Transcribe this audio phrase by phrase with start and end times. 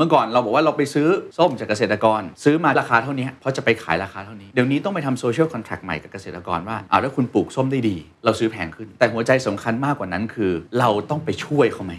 [0.00, 11.94] เมื่อก่อนเราบอกว่าเราไปซื้อส้มจากเกษตรกร ซื้อมาราคาเท่านี้เพราะจะไปขายราคาเท่านี้ เดี๋ยวนี้ต้องไปทำโซเชียลคอนแท็กใหม่กับเกษตรกรว่าเอาถ้าคุณปลูกส้มได้ดี เราซื้อแพงขึ้น แต่หัวใจสำคัญมากกว่านั้นคือ เราต้องไปช่วยเขาไหม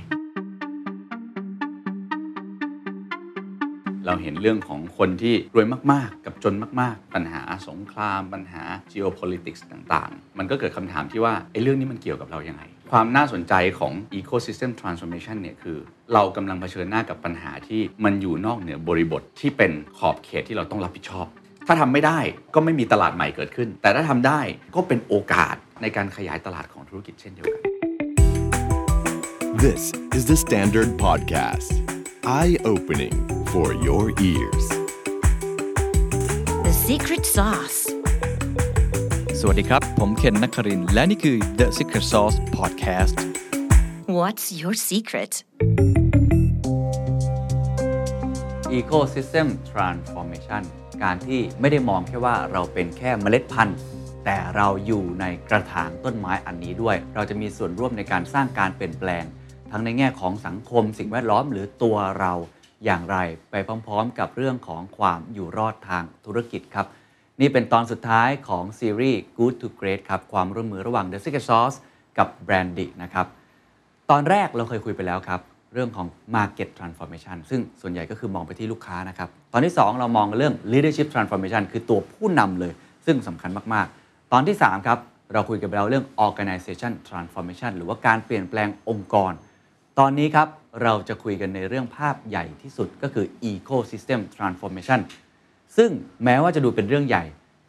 [4.06, 12.64] เราเห็นเรื่องของคนที่รวยมาก ๆ กับจนมาก ๆ ปัญหาสงคราม ปัญหา geopolitics ต่าง ๆ มันก็เกิดคำถามที่ว่าไอ้เรื่องนี้มันเกี่ยวกับเรายังไง
[12.96, 15.78] ความน่าสนใจของ ecosystem transformation เนี่ยคือ
[16.14, 21.28] เรากำลังเผชิญหน้ากับปัญหาที่มันอยู่นอกเหนือบริบทที่เป็นขอบเขตที่เราต้องรับผิดชอบ
[21.68, 22.20] ถ้าทำไม่ได้
[22.56, 24.42] ก็ไม่มีตลาดใหม่เกิดขึ้น แต่ถ้าทำได้
[24.76, 27.62] ก็เป็นโอกาสในการขยายตลาดของธุรกิจเช่นเดียวกัน
[29.66, 29.84] This
[30.18, 31.72] is the Standard Podcast.
[32.40, 33.16] Eye opening
[33.54, 34.66] for your ears.
[36.68, 37.81] The secret sauce.
[39.44, 43.16] สวัสดีครับ ผมเคนนักครินทร์และนี่คือ The Secret Sauce Podcast
[44.20, 45.34] What's your secret?
[48.80, 50.64] Ecosystem Transformation
[51.04, 53.78] การที่ไม่ได้มองแค่ว่าเราเป็นแค่เมล็ดพันธุ์
[54.26, 59.24] แต่เราอยู่ในกระถางต้นไม้อันนี้ด้วย เราจะมีส่วนร่วมในการสร้างการเปลี่ยนแปลง
[59.72, 62.34] ทั้งในแง่ของสังคม สิ่งแวดล้อมหรือตัวเรา
[62.86, 63.18] อย่างไร
[63.52, 63.56] ไป
[63.88, 66.88] พร้อมๆ กับเรื่องของความอยู่รอดทางธุรกิจครับ
[67.42, 71.78] นี่เป็นตอนสุดท้ายของซีรีส์ Good to Great ครับ ความร่วมมือระหว่าง The Secret Sauce
[72.18, 73.26] กับ Brandy นะครับ
[74.10, 75.40] ตอนแรกเราเคยคุยไปแล้วครับ
[75.74, 82.74] เรื่องของ Market Transformation ซึ่งส่วนใหญ่ก็คือมองไปที่ลูกค้านะครับ ตอนที่ 2 เรามองเรื่อง Leadership Transformation คือตัวผู้นำเลย
[83.06, 85.00] ซึ่งสำคัญมาก ๆ ตอนที่ 3 ครับ
[85.34, 89.32] เราคุยกันไปแล้วเรื่อง Organization Transformation หรือว่าการเปลี่ยนแปลงองค์กร
[90.00, 90.48] ตอนนี้ครับ
[90.84, 95.02] เราจะคุยกันในเรื่องภาพใหญ่ที่สุดก็คือ Ecosystem Transformation
[95.78, 95.90] ซึ่ง
[96.24, 97.24] แม้ว่าจะดูเป็นเรื่องใหญ่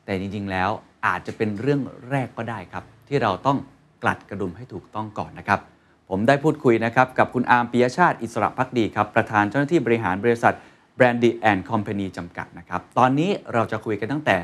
[0.05, 0.71] แต่จริง ๆ แล้ว
[1.07, 3.59] อาจจะเป็นเรื่องแรกก็ได้ครับ ที่เราต้อง
[4.03, 5.61] กลัดกระดุมให้ถูกต้องก่อนนะครับ
[6.09, 10.55] ผมได้พูดคุยนะครับกับคุณอาร์มปิยชาติอิสระพักดีครับ ประธานเจ้าหน้าที่บริหารบริษัท
[10.99, 14.37] Brandy and Company จำกัดนะครับ ตอนนี้เราจะคุยกันตั้งแต่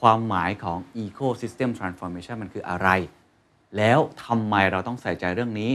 [0.00, 2.88] ความหมายของ Ecosystem Transformation มันคืออะไร
[3.76, 5.70] แล้วทำไมเราต้องใส่ใจเรื่องนี้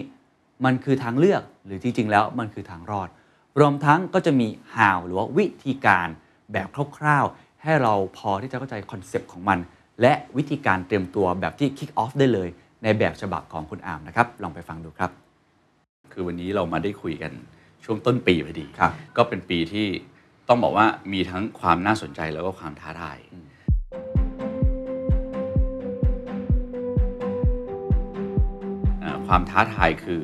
[0.65, 3.09] มันคือทางเลือกหรือจริง ๆ แล้วมันคือทางรอด
[3.59, 6.07] รวมทั้งก็จะมี how หรือว่าวิธีการ
[6.53, 6.67] แบบ
[6.97, 9.59] คร่าวๆ ให้เราพอที่จะเข้าใจ concept ของมัน
[10.01, 12.49] และวิธีการเตรียมตัวแบบที่ kick off ได้เลย
[12.83, 15.11] ในแบบฉบับของคุณอาร์มนะครับ ลองไปฟังดูครับ
[16.13, 17.31] คือวันนี้เรามาได้คุยกัน
[17.83, 19.87] ช่วงต้นปีพอดี ครับ ก็เป็นปีที่
[20.47, 23.17] ต้องบอกว่ามีทั้งความน่าสนใจแล้วก็ความท้าทาย
[29.03, 30.21] อ่าความท้าทายคือ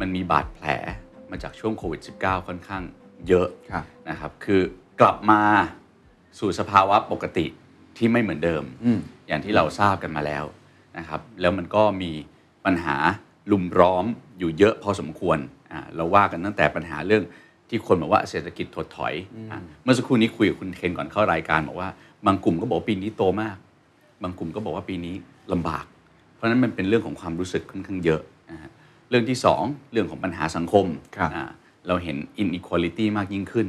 [0.00, 0.66] มันมีบาดแผล
[1.30, 2.82] มาจากช่วงโควิด -19 ค่อนข้าง
[3.28, 4.62] เยอะ ครับ นะครับ คือ
[5.00, 5.42] กลับมา
[6.38, 7.46] สู่สภาวะปกติ
[7.96, 8.98] ที่ไม่เหมือนเดิมอืม
[9.28, 10.44] อย่างที่เราทราบกันมาแล้ว
[10.98, 12.10] นะครับ แล้วมันก็มี
[12.64, 12.96] ปัญหา
[13.52, 14.04] ลุมร้อม
[14.38, 15.38] อยู่เยอะพอสมควร
[15.72, 17.22] อ่าเราว่ากันตั้งแต่ปัญหาเรื่อง
[17.68, 19.14] ที่คนบอกว่าเศรษฐกิจถดถอย
[19.50, 21.88] อะเมื่อสักครู่นี้คุยกับคุณเคนก่อนเข้ารายการบอกว่า
[22.26, 23.56] บางกลุ่มก็บอกว่าปีนี้โตมาก
[24.22, 25.14] บางกลุ่มก็บอกว่าปีนี้
[25.52, 25.84] ลำบาก
[26.34, 28.20] เพราะฉะนั้นมันเป็นเรื่องของความรู้สึกค่อนข้างเยอะ
[28.50, 28.70] นะฮะ
[29.10, 30.86] เรื่องที่สองเรื่องของปัญหาสังคม
[31.16, 31.44] ครับอ่า
[31.86, 33.68] เราเห็น inequality มากยิ่งขึ้น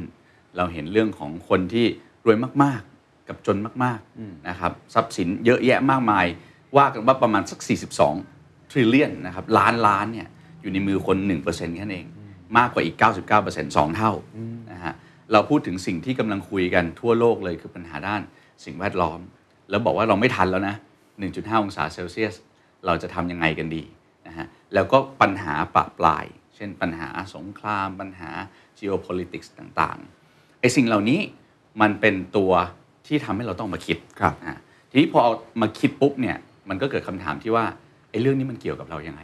[0.56, 1.86] เราเห็นเรื่องของคนที่
[2.26, 6.26] รวยมากๆ กับจนมากๆนะครับทรัพย์สินเยอะแยะมากมาย
[6.76, 7.60] ว่ากันว่าประมาณสัก
[8.14, 10.28] 42 trillion นะครับล้านล้านเนี่ย
[10.60, 11.16] อยู่ในมือคน
[11.46, 12.06] 1%แค่นั้นเอง
[12.58, 12.96] มากกว่าอีก
[13.40, 14.12] 99% 2 เท่า
[14.72, 14.94] นะฮะ
[15.32, 18.22] เราพูดถึงสิ่งที่กำลังคุยกันทั่วโลกเลยคือปัญหาด้าน
[18.64, 19.20] สิ่งแวดล้อม
[19.70, 20.74] แล้วบอกว่าเราไม่ทันแล้วนะ
[21.18, 22.34] 1.5 องศาเซลเซียส
[22.86, 23.82] เราจะทำยังไงกันดี
[24.26, 28.30] นะฮะแล้วก็ปัญหาปะปลาย เช่นปัญหาสงคราม ปัญหา
[28.78, 31.20] geopolitics ต่างๆไอ้สิ่งเหล่านี้
[31.80, 32.52] มันเป็นตัว
[33.06, 34.58] ที่ทำให้เราต้องมาคิดครับอะ
[34.90, 35.32] ทีนี้พอเอา
[35.62, 36.36] มาคิดปุ๊บเนี่ย
[36.68, 37.64] มันก็เกิดคำถามที่ว่า
[38.10, 39.22] ไอ้เรื่องนี้มันเกี่ยวกับเรายังไง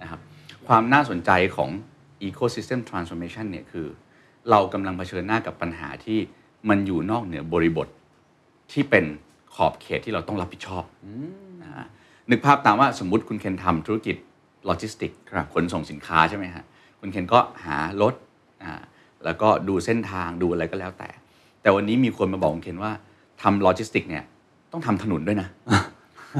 [0.00, 0.20] นะครับ
[0.66, 1.70] ความน่าสนใจของ
[2.28, 3.86] ecosystem transformation เนี่ยคือ
[4.50, 6.18] เรากำลังเผชิญหน้ากับปัญหาที่
[6.68, 7.88] มันอยู่นอกเหนือบริบท
[8.72, 9.04] ที่เป็น
[9.54, 10.84] ขอบเขตที่เราต้องรับผิดชอบ
[11.62, 11.86] นะฮะ
[12.30, 14.16] นึกภาพตามว่าสมมุติคุณเคนทำธุรกิจ
[14.64, 16.64] โลจิสติกส์ครับขนส่งสินค้าใช่ไหมฮะ
[17.00, 18.14] คุณเคนก็หารถ
[18.62, 18.82] อ่า
[19.26, 21.08] แล้วก็ดูเส้นทางดูอะไรก็แล้วแต่
[21.62, 22.92] แต่วันนี้มีคนมาบอกคุณเคนว่า
[23.42, 24.24] ทำโลจิสติกส์เนี่ย
[24.72, 25.48] ต้องทำถนนด้วยนะ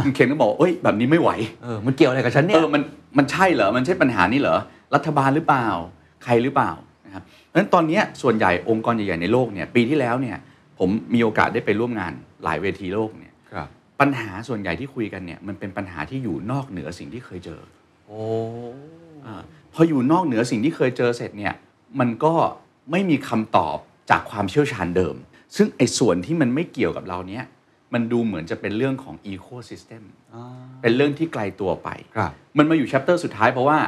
[0.02, 1.30] คุณเคนก็บอกเอ้ยแบบนี้ไม่ไหว
[1.62, 2.82] เออมันเกี่ยวอะไรกับฉันเนี่ยเออมัน
[3.18, 4.56] มันใช่เหรอมันใช่ปัญหานี้เหรอ
[4.94, 5.66] รัฐบาลหรือเปล่า
[6.24, 6.70] ใครหรือเปล่า
[7.06, 10.36] นะครับเพราะฉะนั้นตอนเนี้ยส่วนใหญ่องค์กรใหญ่ๆในโลกเนี่ยปีที่แล้วเนี่ย
[10.78, 12.12] ผมมีโอกาสได้ไปร่วมงาน
[12.44, 13.68] หลายเวทีโลกเนี่ยครับ
[14.00, 17.60] ปัญหาส่วนใหญ่ที่คุยกันเนี่ยมันเป็นปัญหาที่อยู่นอกเหนือสิ่งที่เคยเจอ
[18.06, 18.20] โอ้
[19.26, 19.42] อา
[19.74, 21.54] พออยู่นอกเหนือสิ่งที่เคยเจอเสร็จเนี่ย
[22.00, 22.34] มันก็
[22.90, 23.78] ไม่มีคำตอบ
[24.10, 25.14] จากความเชี่ยวชาญเดิม
[25.56, 27.44] ซึ่งไอ้ส่วนที่มันไม่เกี่ยวกับเราเนี้ย
[27.94, 30.02] มันดูเหมือนจะเป็นเรื่องของ ecosystem
[30.82, 33.78] เป็นเรื่องที่ไกลตัวไปครับมันมาอยู่แชปเตอร์สุดท้ายเพราะว่า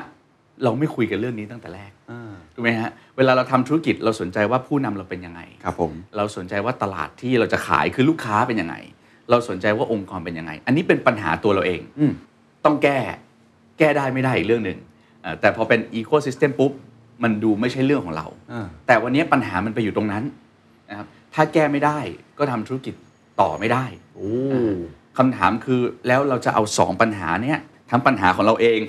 [0.65, 8.77] เราไม่คุยกันเรื่องนี้ตั้งแต่แรกอ่าถูกไหมฮะ เวลาเราทำธุรกิจเราสนใจว่าผู้นำเราเป็นยังไง ครับผม เราสนใจว่าตลาดที่เราจะขายคือลูกค้าเป็นยังไง
[9.31, 12.13] เราสนใจว่าองค์กรเป็นยังไง อันนี้เป็นปัญหาตัวเราเองอืม
[12.65, 12.99] ต้องแก้
[13.79, 14.79] แก้ได้ไม่ได้อีกเรื่องหนึ่ง
[15.23, 16.73] เอ่อแต่พอเป็นอีโค y ิสเต็มปุ๊บ
[17.23, 20.25] มันดูไม่ใช่เรื่องของเราอ่าแต่วันนี้ปัญหามันไปอยู่ตรงนั้น
[20.89, 21.99] นะครับถ้าแก้ไม่ได้
[22.39, 22.95] ก็ทำธุรกิจ
[23.41, 23.85] ต่อไม่ได้
[24.15, 24.31] โอ้
[25.19, 27.59] คำถามคือแล้วเราจะเอาสองปัญหาเนี้ย
[27.91, 28.81] ทั้งปัญหาของเราเอง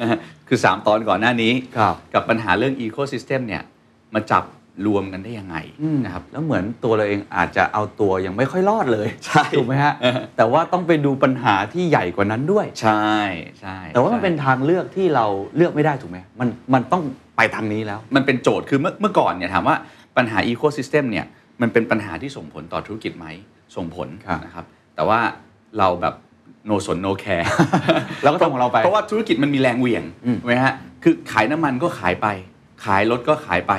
[0.00, 0.18] นะฮะ
[0.48, 3.62] คือ 3 ตอนก่อนหน้านี้ครับกับปัญหาเรื่องอีโค y ิสเต็มเนี่ย
[4.14, 4.44] มาจับ
[4.86, 13.04] รวมกันได้ยังไงอืมนะครับแล้วเหมือนตัวเราเองอาจจะเอาตัวยังไม่ค่อยรอดเลยใช่ถูกไหมฮะเออแต่ว่าต้องไปดูปัญหาที่ใหญ่กว่านั้นด้วย ใช่
[13.60, 17.02] ใช่แต่ว่ามันใช่เป็นทางเลือกที่เราเลือกไม่ได้ถูกไหมมันมันต้อง
[17.36, 19.76] ไปทางนี้แล้ว มันเป็นโจทย์คือเมื่อเมื่อก่อนเนี่ยถามว่า
[20.16, 21.26] ปัญหาอีโค y ิสเต็มเนี่ย
[21.60, 23.26] มันเป็นปัญหาที่ส่งผลต่อธุรกิจไหม
[23.76, 25.20] ส่งผลครับนะครับ แต่ว่า
[25.78, 26.14] เราแบบ
[26.66, 27.48] no สน no care
[28.22, 32.26] เราก็ทำของเราไป เพราะว่าธุรกิจมันมีแรงเหวี่ยงอืมถูกไหมฮะคือขายน้ำมันก็ขายไป
[32.84, 33.72] ขายรถก็ขายไป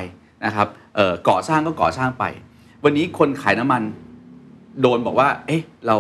[0.46, 2.26] นะครับเอ่อก่อสร้างก็ก่อสร้างไป
[2.84, 3.84] วันนี้คนขายน้ำมัน
[4.82, 5.96] โดนบอกว่า เอ๊ะเรา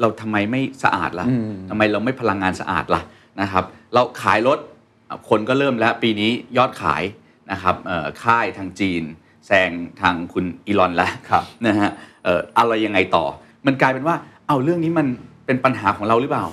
[0.00, 3.02] เราทำไมไม่สะอาดล่ะอืมทำไมเราไม่พลังงานสะอาดล่ะ
[3.40, 3.64] นะครับ
[3.94, 4.58] เราขายรถ
[5.08, 7.02] อะคนก็เริ่มแล้วปีนี้ยอดขาย
[7.50, 9.02] นะครับเอ่อค่ายทางจีน
[9.46, 9.70] แซง
[10.00, 11.90] ทางคุณอีลอนแล้วครับนะฮะ
[12.24, 13.24] เอ่ออะไรยังไงต่อ
[13.66, 14.16] มันกลายเป็นว่า
[14.48, 15.06] เอาเรื่องนี้มัน
[15.46, 16.44] เป็นปัญหาของเราหรือเปล่า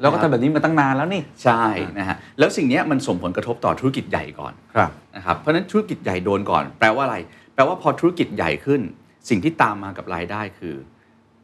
[0.00, 1.64] เราก็ทำแบบนี้มาตั้งนานแล้วนี่ใช่
[1.98, 7.16] นะฮะแล้วสิ่งเนี้ยมันส่งผลกระทบต่อธุรกิจใหญ่ก่อนครับนะครับเพราะฉะนั้นธุรกิจใหญ่โดนก่อน แปลว่าอะไร
[7.54, 8.80] แปลว่าพอธุรกิจใหญ่ขึ้น
[9.28, 10.74] สิ่งที่ตามมากับรายได้คือ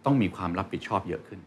[0.04, 1.40] ต้องมีความรับผิดชอบเยอะขึ้น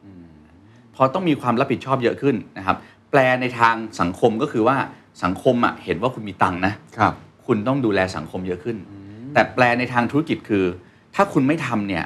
[0.96, 2.78] พอต้องมีความรับผิดชอบเยอะขึ้นนะครับ
[3.12, 4.78] แปลในทางสังคมก็คือว่า
[5.24, 7.14] สังคมอะเห็นว่าคุณมีตังค์นะครับ
[7.46, 8.78] คุณต้องดูแลสังคมเยอะขึ้น
[9.34, 10.66] แต่แปลในทางธุรกิจคือ
[11.16, 12.04] ถ้าคุณไม่ทำเนี่ย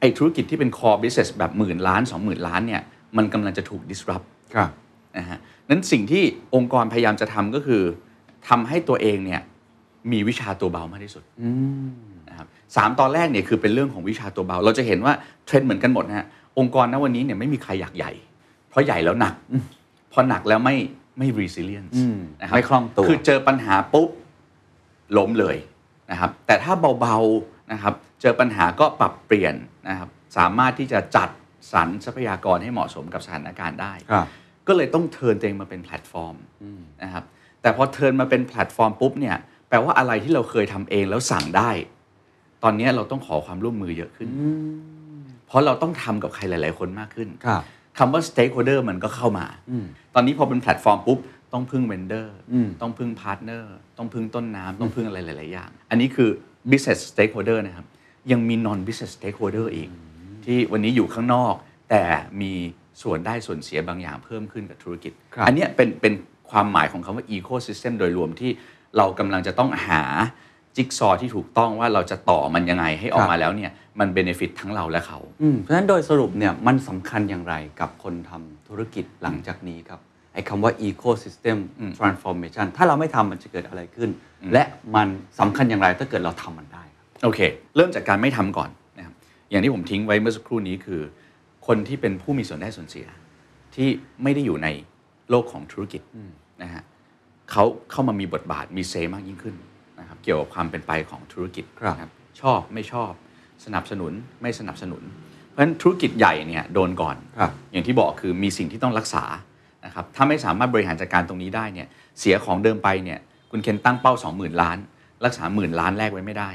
[0.00, 2.82] ไอ้ธุรกิจที่เป็น core business แบบหมื่นล้าน 2 0,000 ล้านเนี่ย
[3.16, 4.70] มันกำลังจะถูก disrupt ครับ
[5.16, 6.22] นะฮะนั้นสิ่งที่
[6.54, 7.82] องค์กรพยายามจะทำก็คือ
[8.48, 9.40] ทำให้ตัวเองเนี่ย
[10.12, 11.50] มีวิชาตัวเบามากที่สุดอื
[11.88, 11.90] ม
[12.28, 12.46] นะครับ
[12.76, 15.12] สามตอนแรกเนี่ยคือเป็นเรื่องของวิชาตัวเบา เราจะเห็นว่า
[15.46, 16.26] เทรนด์เหมือนกันหมดนะฮะ
[16.58, 18.12] องค์กรณวันนี้เนี่ยไม่มีใครอยากใหญ่
[18.68, 19.34] เพราะใหญ่แล้วหนัก
[20.12, 20.76] พอหนักแล้วไม่
[21.18, 24.08] ไม่ resilience อืมนะครับไม่คล่องตัวคือเจอปัญหาปุ๊บ
[25.18, 25.56] ล้มเลย
[26.10, 29.54] นะครับ แต่ถ้าเบาๆนะครับ เจอปัญหาก็ปรับเปลี่ยน
[29.88, 31.28] นะครับ สามารถที่จะจัด
[31.72, 34.26] สรรทรัพยากรให้เหมาะสมกับสถานการณ์ได้ครับ
[34.68, 36.36] ก็เลยต้อง turn ตัวเองมาเป็นแพลตฟอร์ม
[37.02, 37.24] นะครับ
[37.62, 39.36] แต่พอ turn มาเป็นแพลตฟอร์มปุ๊บเนี่ย
[39.68, 41.70] แปลว่าอะไรที่เราเคยทำเองแล้วสั่งได้
[42.62, 44.28] ตอนนี้เราต้องขอความร่วมมือเยอะขึ้น
[45.46, 47.62] เพราะเราต้องทำกับใครหลาย ๆ คนมากขึ้นครับ
[47.98, 49.84] คำว่า stakeholder มันก็เข้ามาอืม
[50.14, 51.18] ตอนนี้พอเป็นแพลตฟอร์มปุ๊บ
[51.52, 53.64] ต้องพึ่ง vendor อืมต้องพึ่ง partner
[53.98, 56.28] ต้องพึ่งต้นน้ำต้องพึ่งอะไรหลาย ๆ อย่าง อันนี้คือ
[56.70, 57.86] business stakeholder นะครับ
[58.32, 59.88] ยังมี non business stakeholder อีก
[60.46, 61.54] ที่วันนี้อยู่ข้างนอก
[61.90, 62.02] แต่
[62.42, 62.52] มี
[63.02, 66.14] ส่วนได้ส่วนเสียบางอย่างเพิ่มขึ้นกับธุรกิจครับอันเนี้ยเป็นเป็น
[66.50, 68.50] ความหมายของคำว่า ecosystem โดยรวมที่
[68.96, 70.02] เรากำลังจะต้องหา
[70.76, 73.70] จิ๊กซอว์ที่ถูกต้องว่าเราจะต่อมันยังไงให้ออกมาแล้วเนี่ย
[74.00, 80.00] มันเบนฟิตทั้งเราและเขาอืมเพราะฉะนั้นโดยสรุปเนี่ยมันสำคัญอย่างไรกับคนทำธุรกิจหลังจากนี้ครับ
[80.34, 81.58] ไอ้คำว่า ecosystem
[81.98, 84.10] transformation ถ้าเราไม่ทำมันจะเกิดอะไรขึ้น
[84.52, 84.64] และ
[84.94, 85.08] มัน
[85.40, 87.40] สำคัญอย่างไรถ้าเกิดเราทำมันได้ครับโอเค
[87.76, 88.77] เริ่มจากการไม่ทำก่อนนะครับ
[89.50, 91.00] อย่างที่ผมทิ้งไว้เมื่อสักครู่นี้คือ
[91.66, 93.06] คนที่เป็นผู้มีส่วนได้ส่วนเสีย
[93.74, 93.88] ที่
[94.22, 94.68] ไม่ได้อยู่ใน
[95.30, 96.02] โลกของธุรกิจ
[96.62, 96.82] นะฮะ
[97.50, 99.54] เขาเข้ามามีบทบาทมีเซมากยิ่งขึ้น
[100.00, 102.10] นะครับเกี่ยวกับความเป็นไปของธุรกิจครับนะ
[102.40, 103.12] ชอบไม่ชอบ
[103.64, 104.12] สนับสนุน
[104.42, 105.02] ไม่สนับสนุน
[105.48, 109.24] เพราะฉะนั้นธุรกิจใหญ่เนี่ยโดนก่อนครับอย่างที่บอกคือมีสิ่งที่ต้องรักษา
[109.84, 111.88] นะครับถ้าไม่สามารถบริหารจัดการตรงนี้ได้เนี่ย
[112.20, 113.18] เสียของเดิมไปเนี่ย
[113.50, 114.78] คุณเคนตั้งเป้า 20,000 ล้าน
[115.24, 116.50] รักษาหมื่นล้านแรกไว้ไม่ได้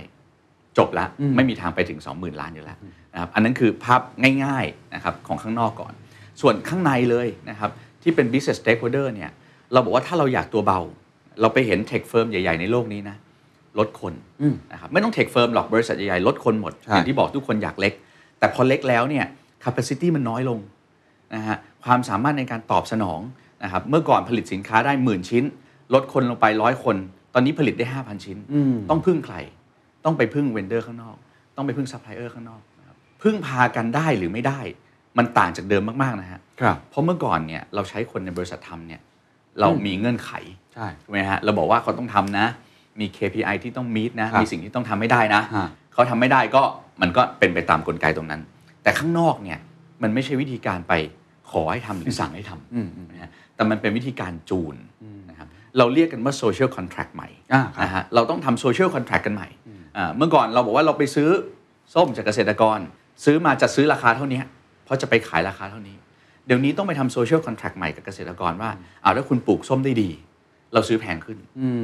[0.78, 2.78] จบละไม่มีทางไปถึง 20,000 ล้านอยู่แล้ว
[3.14, 4.02] นะครับอันนั้นคือภาพ
[4.46, 5.94] ง่ายๆนะครับของข้างนอกก่อน
[6.42, 7.70] ส่วนข้างในเลยนะครับ
[8.04, 9.32] ที่เป็น business stakeholder เนี่ย
[9.74, 10.80] เราบอกว่าถ้าเราอยากตัวเบา
[11.42, 13.16] เราไปเห็น tech firm ใหญ่ ๆ ในโลกนี้นะ
[13.80, 17.94] ลดคนอืมนะครับไม่ต้อง tech firm หรอกบริษัทใหญ่ๆลดคนหมดใช่อย่างที่บอกทุกคนอยากเล็ก
[18.40, 19.26] แต่พอเล็กแล้วเนี่ย
[19.64, 20.60] capacity มันน้อยลง
[21.36, 23.20] นะฮะความสามารถในการตอบสนอง
[23.64, 25.44] นะครับเมื่อก่อนผลิตสินค้าได้หมื่นชิ้น
[25.94, 26.96] ลดคนลงไปร้อยคน
[27.34, 29.36] ตอนนี้ผลิตได้ 5,000 ชิ้นอืมต้องพึ่งใคร
[30.06, 31.16] ต้องไปพึ่ง vendor ข้างนอก
[31.56, 34.60] ต้องไปพึ่งซัพพลายเออร์ข้างนอกนะครับพึ่งพากันได้หรือไม่ได้
[35.18, 39.02] มันต่างจากเดิมมากๆนะฮะครับเพราะเมื่อก่อนเนี่ยเราใช้คนในบริษัททำเนี่ย
[39.60, 40.32] เรามีเงื่อนไข
[40.74, 42.46] ใช่ถูกไหมฮะเราบอกว่าเขาต้องทำนะ
[43.00, 46.62] มี KPI ที่ต้อง meet นะครับมีสิ่งที่ต้องทำไม่ได้นะฮะเขาทำไม่ได้ก็
[47.02, 48.42] มันก็เป็นไปตามกลไกตรงนั้น
[48.84, 49.60] แต่ข้างนอกเนี่ย
[50.04, 50.94] มันไม่ใช่วิธีการไป
[51.52, 54.76] ขอให้ทำหรือสั่งให้ทำอืมอืมนะฮะแต่มันเป็นวิธีการจูน
[55.30, 59.73] นะครับเราเรียกกันว่า social contract ใหม่อ่าครับนะฮะเราต้องทำ social contract กันใหม่อ่า
[60.18, 61.30] เมื่อก่อนเราบอกว่าเราไปซื้อ
[61.94, 62.80] ส้มจากเกษตรกร
[63.26, 64.42] ซื้อมาจะซื้อราคาเท่านี้
[64.86, 65.96] เพราะจะไปขายราคาเท่านี้
[66.46, 68.70] เดี๋ยวนี้ต้องไปทำ social contract ใหม่กับเกษตรกรว่า
[69.02, 70.10] เอาถ้าคุณปลูกส้มได้ดี
[70.74, 71.38] เราซื้อแพงขึ้น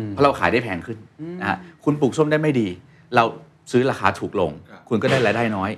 [0.10, 0.98] เพราะเราขายได้แพงขึ้น
[1.42, 2.68] นะฮะคุณปลูกส้มได้ไม่ดี
[3.16, 3.24] เรา
[3.72, 4.52] ซื้อราคาถูกลง
[4.90, 5.72] คุณก็ได้รายได้น้อย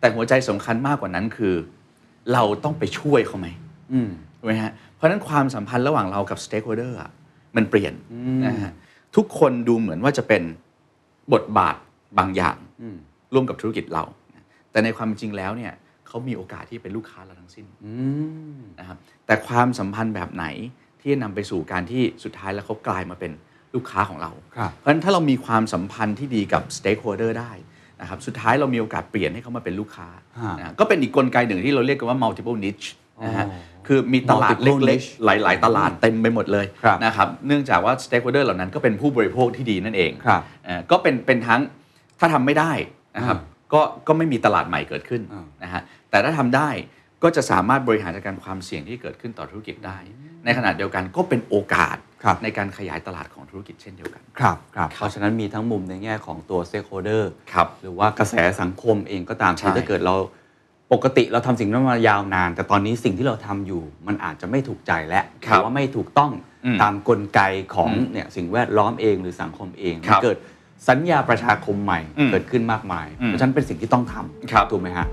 [0.00, 1.54] แต่หัวใจสำคัญมากกว่านั้นคือ
[2.32, 3.48] เราต้องไปช่วยเขาไหม
[3.92, 7.10] อืมถูกไหมฮะเพราะฉะนั้นความสัมพันธ์ระหว่างเรากับ stakeholder อะ
[7.56, 7.94] มันเปลี่ยน
[8.46, 8.72] นะฮะ
[9.16, 10.42] ทุกคนดูเหมือนว่าจะเป็น
[11.32, 11.76] บทบาท
[12.18, 12.96] บางอย่างอืม
[13.34, 14.04] ร่วมกับธุรกิจเรา
[14.70, 15.72] แต่ในความเป็นจริงแล้วเนี่ย
[16.08, 17.92] เขามีโอกาสที่เป็นลูกค้าเราทั้งสิ้นอื
[18.56, 20.46] มนะครับแต่ความสัมพันธ์แบบไหน
[21.00, 23.32] ที่จะนำไปสู่การที่สุดท้ายแล้วเขากลายมาเป็น
[23.74, 27.52] ลูกค้าของเราครับเพราะฉะนั้นถ้าเรามีความสัมพันธ์ที่ดีกับ stakeholder ได้
[28.00, 30.08] นะครับสุดท้ายเรามีโอกาสเปลี่ยนให้เขามาเป็นลูกค้า
[30.40, 32.88] ฮะนะก็เป็นอีกกลไกหนึ่งที่เราเรียกกันว่า multiple niche
[33.24, 41.60] นะฮะอ๋อ คือมีตลาด multiple เล็ก niche ๆหลาย ๆ ตลาดเต็มไปหมดเลยครับนะครับเนื่องจากว่า stakeholder เหล่านั้นก็เป็นผู้บริโภคที่ดีนั่นเองครับเอ่อก็เป็นเป็นทั้ง
[42.18, 42.72] ถ้าทำไม่ได้
[43.16, 43.38] นะครับ
[43.72, 46.70] ก็ก็ไม่มีตลาดใหม่เกิดขึ้นอ่านะฮะแต่ถ้าทำได้
[47.22, 49.98] ก็จะสามารถบริหารจัดการความเสี่ยงที่เกิดขึ้นต่อธุรกิจได้
[50.44, 60.16] ในขณะเดียวกันก็เป็นโอกาสครับในการขยายตลาดของธุรกิจเช่นเดียวกัน ครับครับเพราะฉะนั้นมีทั้งมุมในแง่ของตัว stakeholder ครับหรือว่ากระแสสังคมเองก็ตามใช่ที่ถ้าเกิดเรา
[60.92, 66.30] ปกติเราทำสิ่งนั้นมายาวนาน แต่ตอนนี้สิ่งที่เราทำอยู่มันอาจจะไม่ถูกใจและหครับรือว่าไม่ถูกต้อง
[66.64, 67.40] อืมตามกลไก
[67.74, 70.36] ของอืมเนี่ยสิ่งแวดล้อมเองหรือสังคมเองครัมันบเกิด
[70.88, 74.14] สัญญาประชาคมใหม่อืมเกิดขึ้นมากมายอืมเพราะฉะนั้นเป็นสิ่งที่ต้องท
[74.50, 75.06] ครับำถูกไหมฮะ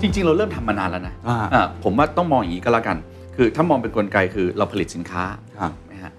[0.00, 2.96] จริง ๆ เราเริ่มทำมานานแล้วนะอ่าอ่าผมว่าต้องมองอย่างนี้ก็แล้วกัน
[3.36, 5.24] คือถ้ามองเป็นกลไกคือเราผลิตสินค้า
[5.58, 6.12] ครับนะฮะ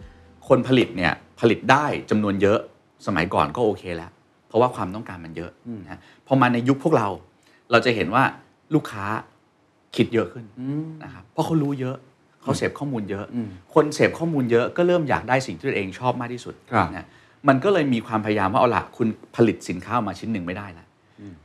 [0.48, 2.60] คนผลิตเนี่ยผลิตได้จำนวนเยอะ
[3.07, 4.12] สมัยก่อนก็โอเคแล้ว
[4.48, 5.51] เพราะว่าความต้องการมันเยอะ
[5.83, 7.07] นะฮะพอมาในยุคพวกเรา
[7.72, 8.24] เราจะเห็นว่า
[8.74, 9.05] ลูกค้า
[9.95, 10.45] คิดเยอะขึ้น
[11.03, 11.95] นะครับเพราะเขารู้เยอะ
[12.41, 17.07] เขาเสพข้อมูลเยอะอืมคนเสพข้อมูลเยอะก็เริ่มอยากได้สิ่งที่ตัวเองชอบมากที่สุดครับนะ
[17.48, 20.86] มันก็เลยมีความพยายามว่าเอาละคุณผลิตสินค้าออกมาชิ้นหนึ่งไม่ได้ละ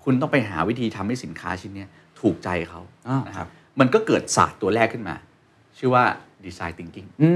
[0.04, 1.88] คุณต้องไปหาวิธีทำให้สินค้าชิ้นเนี้ย
[2.20, 3.48] ถูกใจเขาอ่านนะครับ
[3.80, 5.16] มันก็เกิดศาสตร์ตัวแรกขึ้นมา
[5.78, 6.04] ชื่อว่า
[6.46, 7.30] design thinking อื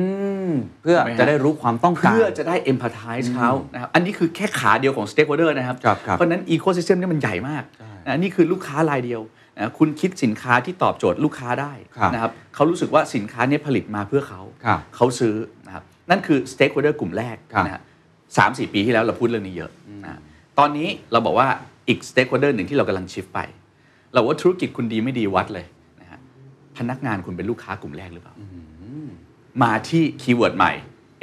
[0.50, 9.20] มเพื่อถูกไหมฮะจะได้รู้ความต้องการ เพื่อจะได้ empathize เขานะครับอันนี้คือแค่ขาเดียวของ stakeholder นะครับครับครับเพราะฉะนั้น ecosystem เนี่ยมันใหญ่มากใช่นะนี่คือลูกค้ารายเดียว
[9.58, 15.34] นะคุณคิดสินค้าที่ตอบโจทย์ลูกค้าได้ครับนะครับเขารู้สึกว่าสินค้าเนี้ผลิตมาเพื่อเขาครับเขาซื้อ
[15.66, 17.82] นะครับนั่นคือ stakeholder กลุ่มแรกครับนะฮะ
[18.36, 19.70] สามสี่ปีที่แล้วเราพูดเรื่องนี้เยอะ
[20.04, 20.20] นะ
[20.58, 21.48] ตอนนี้เราบอกว่า
[21.88, 23.40] อีก stakeholder หนึ่งที่เรากำลัง shift ไป
[24.12, 25.80] เราว่าธุรกิจคุณดีไม่ดีวัดเลยนะฮะ
[26.78, 28.34] พนักงานคุณเป็นลูกค้ากลุ่มแรกหรือเปล่า
[29.62, 30.72] มาที่ keyword ใหม่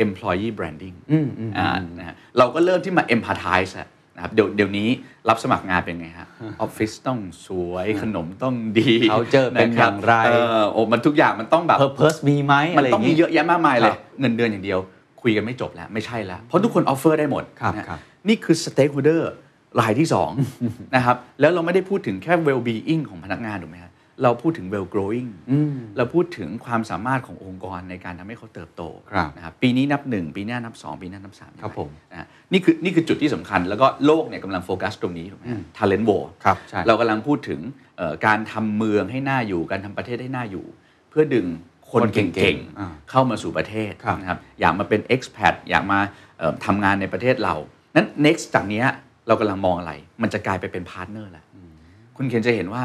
[0.05, 4.87] employee branding อืมอืมอ่านะฮะเราก็เริ่มที่มา empathize อะนะครับเดี๋ยวเดี๋ยวนี้
[5.29, 6.27] รับสมัครงานเป็นไงฮะ
[6.61, 14.79] ออฟฟิศต้องสวยขนมต้องดี culture เป็นอย่างไรเออโอ้มันทุกอย่างมันต้องแบบ purpose มีไหมมันไรอต้องย่างมีงี้เยอะแยะมากมายเลยครับเงินเดือนอย่างเดียว
[15.21, 19.21] คุยกันไม่จบแล้ว ไม่ใช่แล้ว เพราะทุกคน offer ได้หมดครับนะครับนี่คือ stakeholder
[19.79, 20.07] รายที่
[20.51, 23.88] 2นะครับแล้วเราไม่ได้พูดถึงแค่ well being ของพนักงานถูกไหมฮะ
[24.23, 25.29] เราพูดถึง well growing
[25.97, 37.59] เราพูดถึงความสามารถขององค์กรในการทำให้เขาเติบโตครับนะครับปีนี้นับ 1 ปีหน้านับ 2 ปีหน้านับ3ครับผมนะฮะนี่คือนี่คือจุดที่สำคัญ แล้วก็โลกเนี่ยกำลังโฟกัสตรงนี้ถูกไหมฮะ talent war ครับใช่เรากำลังพูดถึง
[37.97, 40.65] เอ่อการทำเมืองให้น่าอยู่ การทำประเทศให้น่าอยู่
[41.09, 41.47] เพื่อดึง
[41.91, 45.99] คนคนเก่งเก่งๆอ่าๆเข้ามาสู่ประเทศครับนะครับอยากมาเป็น expat อยากมา
[46.39, 47.55] เอ่อทำงานในประเทศเรา
[47.95, 48.85] นั้น next จากเนี้ย
[49.27, 51.45] เรากำลังมองอะไร มันจะกลายไปเป็น partner แล้ว
[52.17, 52.83] คุณเคนจะเห็นว่า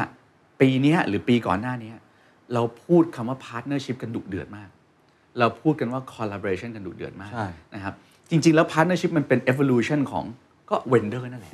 [0.59, 1.95] ปีเนี้ยหรือปีก่อนหน้าเนี้ย
[2.53, 4.69] เราพูดคำว่า partnership กันดุเดือดมาก
[5.39, 7.45] เราพูดกันว่า collaboration กันดุเดือดมากใช่
[7.75, 7.93] นะครับ
[8.29, 10.25] จริง ๆ แล้ว partnership มันเป็น evolution ของ
[10.69, 11.53] ก็ vendor นั่นแหละ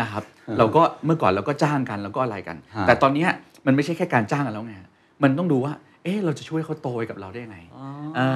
[0.00, 0.22] นะครับ
[0.58, 3.28] เราก็เมื่อก่อนเราก็จ้างกันแล้วก็อะไรกันฮะแต่ตอนเนี้ย
[3.66, 4.74] มันไม่ใช่แค่การจ้างกันแล้วไง
[5.22, 5.72] มันต้องดูว่า
[6.04, 7.58] เอ๊ะเราจะช่วยเขาโตไปกับเราได้ยังไง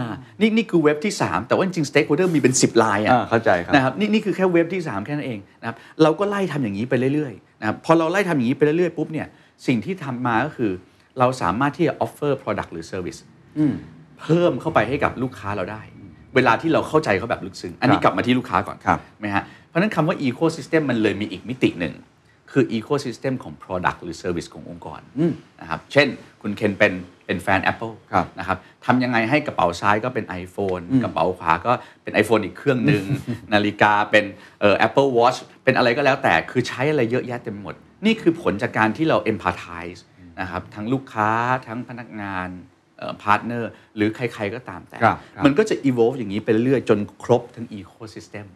[0.04, 0.06] า
[0.40, 9.26] นี่นี่คือเว็บที่ 3 แต่ว่าจริงๆ stakeholder มีเป็น 10 ลายอะอ่าเข้าใจครับนะครับนี่นี่คือแค่เว็บที่ 3 แค่นั้นเองนะครับเราก็ไล่ทำอย่างนี้ไปเรื่อยๆนะครับพอเราไล่ทำอย่างนี้ไปเรื่อยๆปุ๊บเนี่ย
[9.66, 10.72] สิ่งที่ทำมาก็คือ
[11.18, 13.20] เราสามารถที่จะ offer product หรือ service
[13.58, 13.74] อืม
[14.20, 15.82] เพิ่มเข้าไปให้กับลูกค้าเราได้
[16.34, 21.94] เวลาที่เราเข้าใจเขาแบบลึกซึ้ง อันนี้ครับกลับมาที่ลูกค้าก่อนครับไหมฮะเพราะฉะนั้นคำว่า ecosystem มันเลยมีอีกมิติหนึ่ง
[22.52, 25.00] คือ ecosystem ของ product หรือ service ขององค์กร
[25.60, 26.06] นะครับเช่น
[26.42, 26.92] คุณเคนเป็น
[27.26, 33.04] เป็นแฟน Apple ครับนะครับทำยังไงให้กระเป๋าซ้ายก็เป็น iPhone กระเป๋าขวาก็เป็น iPhone อีกเครื่องหนึ่ง
[33.52, 34.24] นาฬิกาเป็น
[34.60, 37.74] เอ่อ Apple Watch เป็นอะไรก็แล้วแต่คือใช้อะไรเยอะแยะเต็มไปหมด
[38.06, 40.00] นี่คือผลจากการที่เรา empathize
[40.40, 41.30] นะครับทั้งลูกค้า
[41.66, 42.48] ทั้งพนักงาน
[43.22, 48.46] partner หรือใครๆก็ตามแต่ครับครับมันก็จะ evolve อย่างนี้ไปเรื่อยๆจนครบทั้ง ecosystem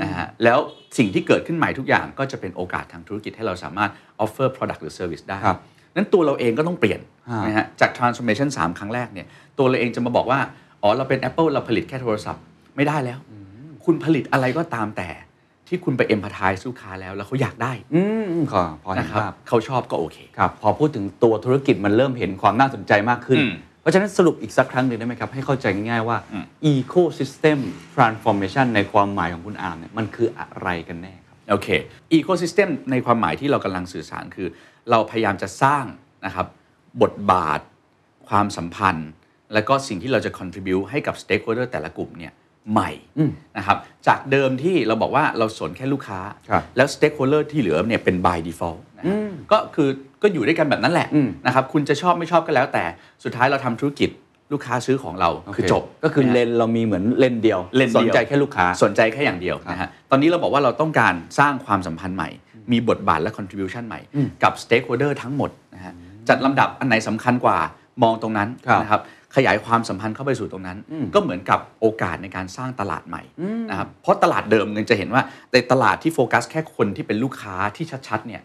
[0.00, 0.58] นะฮะแล้ว
[0.98, 3.90] สิ่งที่เกิดขึ้นใหม่ทุกอย่างก็จะเป็นโอกาสทางธุรกิจให้เราสามารถ
[4.24, 5.58] offer product หรือ service ได้ครับ
[5.96, 7.00] นั้นตัวเราเองก็ต้องเปลี่ยน
[7.30, 9.26] ฮะนะฮะจาก transformation 3 ครั้งแรกเนี่ย
[9.58, 10.40] ตัวเราเองจะมาบอกว่า
[10.82, 12.42] อ๋อ เราเป็น Apple เราผลิตแค่โทรศัพท์
[12.76, 13.18] ไม่ได้แล้ว
[13.84, 15.08] คุณผลิตอะไรก็ตามแต่
[15.68, 27.58] ที่คุณไปเอ็มพัทายลูกค้าแล้วแล้วเขาอยากได้ อืมอืมขอพอเห็นนะครับภาพเขาชอบก็โอเค ครับ พอพูดถึงตัวธุรกิจมันเริ่มเห็นความน่าสนใจมากขึ้น อืมเพราะฉะนั้นสรุปอีกสักครั้งหนึ่งได้ไหมครับ ให้เข้าใจง่ายๆว่า อืม ecosystem
[27.94, 31.68] transformation ในความหมายของคุณอาร์มเนี่ยมันคืออะไรกันแน่ครับ โอเค
[32.16, 34.48] Ecosystem ในความหมายที่เรากำลังสื่อสารคือ
[34.90, 35.84] เราพยายามจะสร้าง
[36.26, 36.46] นะครับ
[37.02, 37.60] บทบาท
[38.28, 39.10] ความสัมพันธ์
[39.52, 42.32] และก็สิ่งที่เราจะ contribute ให้กับ stakeholder แต่ละกลุ่มเนี่ย
[42.72, 43.76] ใหม่อืมนะครับ
[44.08, 49.88] จากเดิมที่เราบอกว่าเราสนแค่ลูกค้าครับแล้ว stakeholder ที่เหลือเนี่ยเป็น by default นะฮะอืมก็คือ
[50.22, 52.84] ก็อยู่ด้วยกันแบบนั้นแหละอืมนะครับคุณจะชอบไม่ชอบก็แล้วแต่
[53.24, 54.10] สุดท้ายเราทำธุรกิจ
[54.52, 62.30] ลูกค้าซื้อของเราคือจบก็คือนะฮะเลนเรามีเหมือนเลนเดียวเลนสเดีนยวใจแค่ลูกค้าสนใจแค่อย่างเดียวนะฮะตอนนี้เราบอกว่าเราต้องการสร้างความสัมพันธ์ใหม่
[62.72, 65.92] มีบทบาทและ contribution ใหม่อืมกับ stakeholder ทั้งหมดนะฮะ
[66.28, 67.58] จัดลำดับอันไหนสำคัญกว่า
[68.02, 69.00] มองตรงนั้นครับนะครับ
[69.36, 75.22] ขยายความสัมพันธ์เข้าไปสู่ตรงนั้นอืมก็เหมือนกับโอกาสในการสร้างตลาดใหม่อืมนะครับเพราะตลาดเดิมเนี่ยจะเห็นว่า
[75.52, 78.42] ในตลาดที่โฟกัสแค่คนที่เป็นลูกค้าที่ชัดๆเนี่ย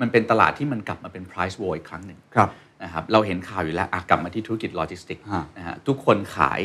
[0.00, 2.50] มันเป็นตลาดที่มันกลับมาเป็น price war อีกครั้งหนึ่งครับ
[2.82, 6.60] นะครับเราเห็นข่าวอยู่แล้วอะกลับมาที่ธุรกิจโลจิสติกส์ฮะนะฮะทุกคนขาย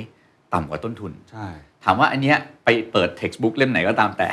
[0.54, 1.48] ต่ำกว่าต้นทุนใช่
[1.84, 4.30] ถามว่าอันเนี้ยไปเปิด textbook เล่มไหนก็ตามแต่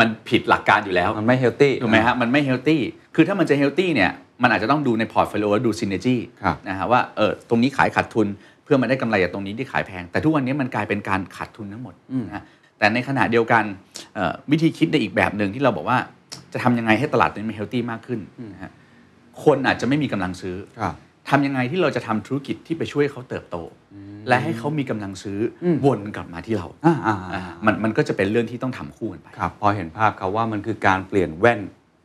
[0.00, 2.80] มันผิดหลักการอยู่แล้ว มันไม่ healthy ถูกไหมฮะมันไม่ healthy
[3.14, 4.10] คือถ้ามันจะ healthy เนี่ย
[4.42, 8.26] มันอาจจะต้องดูใน portfolio แล้วดู synergy ครับนะฮะว่าเออตรงนี้ขายขาดทุน
[8.64, 11.94] เพื่อมาได้กำไรจากตรงนี้ที่ขายแพง แต่ทุกวันนี้มันกลายเป็นการขาดทุนทั้งหมด
[12.26, 12.42] นะฮะ
[12.78, 13.64] แต่ในขณะเดียวกัน
[14.14, 15.98] เอ่อวิธีคิดในอีกแบบหนึ่งที่เราบอกว่า
[16.52, 18.20] จะทำยังไงให้ตลาดนี้มันเฮลตี้มากขึ้น
[18.52, 18.70] นะฮะ
[19.44, 20.94] คนอาจจะไม่มีกำลังซื้อครับ
[21.30, 23.56] ทำยังไงที่เราจะทำธุรกิจที่ไปช่วยเขาเติบโต
[24.28, 31.60] และให้เขามีกำลังซื้ออมวนกลับมาที่เราอ่าอ่าอ่าอ่ามันมันก็จะเป็นเรื่องที่ต้องทำคู่กันไปครับพอเห็นภาพครับว่ามันคือการเปลี่ยนแว่น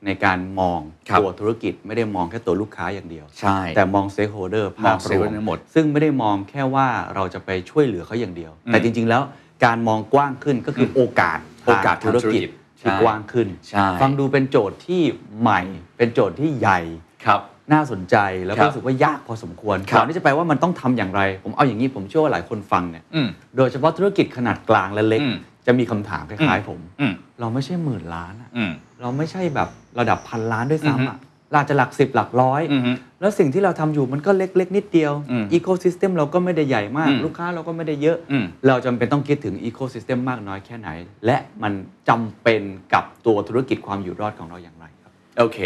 [0.06, 9.22] ในการมองครับตัวธุรกิจไม่ได้มองแค่ตัวลูกค้าอย่างเดียว ใช่ แต่มอง stakeholder มองภาพรวม stakeholder ทั้งหมด ซึ่งไม่ได้มองแค่ว่าเราจะไปช่วยเหลือเขาอย่างเดียวอืมแต่จริง ๆ แล้ว
[9.66, 12.50] การมองกว้างขึ้นก็คืออโอกาสโอกาสทงธุรกิจทางธุรกิจ
[12.82, 15.02] ที่ใช่กว้างขึ้นใช่ฟังดูเป็นโจทย์ที่
[15.42, 15.62] ใหม่
[15.98, 16.80] เป็นโจทย์ที่ใหญ่
[17.26, 17.42] ครับ
[17.74, 25.36] น่าสนใจแล้วครัก็บรู้สึกว่ายากพอสมควรครับก่อนที่จะไปว่ามันต้องทำอย่างไร ผมเอาอย่างนี้ผมเชื่อว่าหลายคนฟังเนี่ยอืมโดยเฉพาะธุรกิจขนาดกลางและเล็กอืม
[25.68, 28.72] จะมีคำถามคล้ายๆผมอืมเราไม่ใช่หมื่นล้านอะอืม
[29.02, 31.18] เราไม่ใช่แบบระดับพันล้านด้วยอือฮึซ้ำอะ
[31.50, 40.90] เราอาจจะหลักสิบหลักร้อยอือฮึแล้วสิ่งที่เราทำอยู่มันก็เล็ก ๆ นิดเดียวอืม ecosystem เราก็ไม่ได้ใหญ่มากอืมลูกค้าเราก็ไม่ได้เยอะอืมเราจำเป็นต้องคิดถึง ecosystem มากน้อยแค่ไหน
[41.26, 41.74] และมัน
[42.10, 42.62] จำเป็น
[42.94, 45.58] กับตัวธุรกิจความอยู่รอดของเราอย่างไรครับโอเค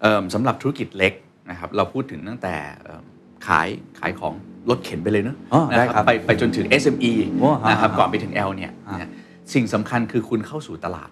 [0.00, 1.12] เอิ่มสำหรับธุรกิจเล็ก
[1.50, 3.04] นะครับเราพูดถึงตั้งแต่เอิ่ม
[3.46, 4.34] ขายขายของ
[4.70, 9.10] รถเข็นไปเลยเนอะอ๋อได้นะครับไปไปจนถึง SME โอ้ฮะนะครับฮะก่อนไปถึง L เนี่ยฮะนะ
[9.54, 11.10] สิ่งสำคัญคือคุณเข้าสู่ตลาด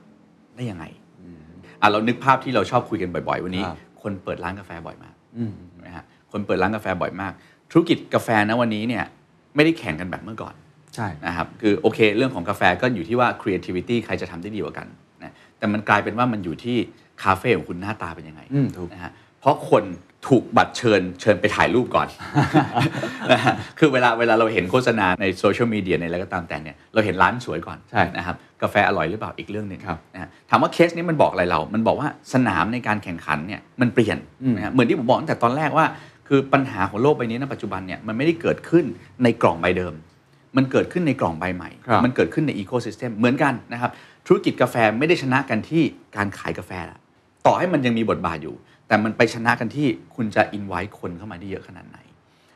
[0.57, 0.85] ได้ยังไง
[1.81, 5.53] อะเรานึกภาพที่เราชอบคุยกันบ่อย ๆ วันนี้ครับคนเปิดร้านกาแฟบ่อยมากอืม
[5.87, 7.33] นะฮะคนเปิดร้านกาแฟบ่อยมาก
[7.71, 9.05] ธุรกิจกาแฟนะวันนี้เนี่ย
[9.55, 10.55] ไม่ได้แข่งกันแบบเมื่อก่อน
[10.95, 14.87] ใช่นะครับคือโอเคเรื่องของกาแฟก็อยู่ที่ว่า creativity ใครจะทำได้ดีกว่ากัน
[15.23, 16.77] นะแต่มันกลายเป็นว่ามันอยู่ที่
[17.23, 19.85] คาเฟ่ของคุณหน้าตาเป็นยังไงอืมถูกนะฮะ เพราะคน
[20.29, 22.09] ถูกบัตรเชิญเชิญไปถ่ายรูปก่อน
[23.33, 35.87] นะฮะคือเวลาเวลาเราเห็นโฆษณาในโซเชียลมีเดียในอะไรก็ตามแต่เนี่ยเราเห็นร้านสวยก่อนใช่นะครับกาแฟอร่อยหรือเปล่าอีกเรื่องหนึ่งครับนะฮะถามว่าเคสนี้มันบอกอะไรเรา มันบอกว่าสนามในการแข่งขันเนี่ยมันเปลี่ยนอืมนะฮะเหมือนที่ผมบอกตั้งแต่ตอนแรกว่า
[36.29, 38.85] คือปัญหาของโลกใบนี้ในปัจจุบันเนี่ยมันไม่ได้เกิดขึ้น
[39.22, 39.94] ในกล่องใบเดิม
[40.57, 43.90] มันเกิดขึ้นในกล่องใบใหม่ครับมันเกิดขึ้นในอีโค y ิสเต็มเหมือนกันนะครับ
[44.26, 45.83] ธุรกิจกาแฟไม่ได้ชนะกันที่
[46.16, 46.98] การขายกาแฟละ
[47.46, 48.55] ต่อให้มันยังมีบทบาทอยู่
[48.90, 51.98] แต่มันไปชนะกันที่คุณจะอินไว้คนเข้ามาได้เยอะขนาดไหน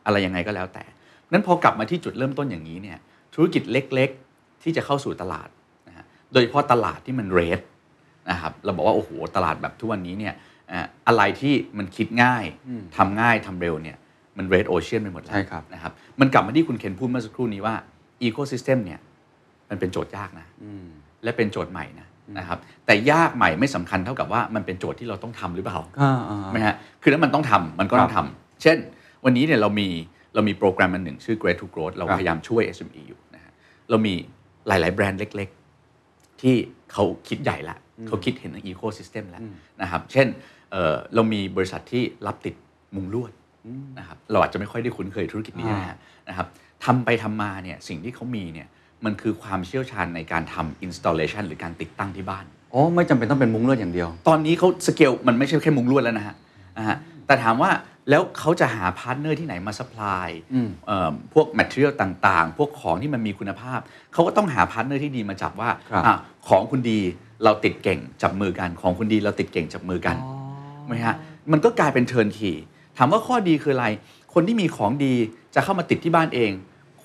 [0.07, 0.85] อะไรยังไงก็แล้วแต่
[1.33, 2.99] นั้นพอกลับมาที่จุดเริ่มต้นอย่างนี้เนี่ย
[3.35, 5.49] ธุรกิจเล็กๆ ที่จะเข้าสู่ตลาด
[5.89, 7.61] นะฮะโดยเฉพาะตลาดที่มัน red
[8.31, 10.35] นะครับเราบอกว่าโอ้โหตลาดแบบทุกวันนี้เนี่ย
[10.73, 13.97] อะอะไรที่มันคิดง่ายอืมทำง่ายทำเร็วเนี่ย
[14.37, 17.75] มัน red ocean ไปหมดแล้วใช่ครับนะครับมันกลับมาที่คุณเคนพูดเมื่อสักครู่นี้ว่า
[18.23, 19.01] อีโค y ิสเต็มเนี่ย
[19.71, 20.87] มันเป็นโจทย์ยากนะอืม
[21.23, 22.07] และเป็นโจทย์ใหม่นะ
[22.39, 28.77] นะครับแต่ยากใหม่ไม่สำคัญเท่ากับว่ามันเป็นโจทย์ที่เราต้องทำหรือเปล่าอ่าอ่าไหมฮะคือถ้ามันต้องทำมันก็ต้องทำเช่น
[29.25, 29.89] วันนี้เนี่ยเรามี
[30.35, 33.53] เรามีโปรแกรมอันหนึ่งชื่อ Great to Growth เราครับพยายามช่วย SME อยู่นะฮะ
[33.91, 34.15] เรามี
[34.69, 35.49] หลาย ๆ แบรนด์เล็ก
[35.97, 36.55] ๆ ที่
[36.93, 39.43] เขาคิดใหญ่ละเขาคิดเห็นอีโค y ิสเต็มแล้ว
[39.83, 40.27] นะครับเช่น
[40.73, 42.55] เอ่อเรามีบริษัทที่รับติด
[42.97, 43.33] มุงลวด
[43.99, 46.47] นะครับเราอาจจะไม่ค่อยได้คุ้นเคยธุรกิจนี้นะฮะนะครับ
[46.85, 48.69] ทำไปทำมาเนี่ยสิ่งที่เขามีเนี่ย
[49.05, 56.35] มันคือความเชี่ยวชาญในการทำ installation หรือการติดตั้งที่บ้าน อ๋อ ไม่จำเป็นต้องเป็นมุ้งลวดอย่างเดียว ตอนนี้เขาสเกลมันไม่ใช่แค่มุ้งลวดแล้วนะฮะ
[56.79, 57.71] นะฮะ แต่ถามว่า
[58.11, 60.69] แล้วเขาจะหา partner ที่ไหนมา supply อืม
[61.35, 63.81] พวก material ต่างๆ พวกของที่มันมีคุณภาพ
[64.13, 66.17] เขาก็ต้องหา partner ที่ดีมาจับว่าครับอะ
[66.49, 67.01] ของคุณดี
[67.45, 70.17] เราติดเก่งจับมือกัน ของคุณดีเราติดเก่งจับมือกัน
[70.87, 71.17] ไหมฮะ
[71.53, 72.53] มันก็กลายเป็น turnkey
[72.99, 73.87] ถามว่าข้อดีคืออะไร
[74.35, 75.15] คนที่มีของดี
[75.55, 76.51] จะเข้ามาติดที่บ้านเอง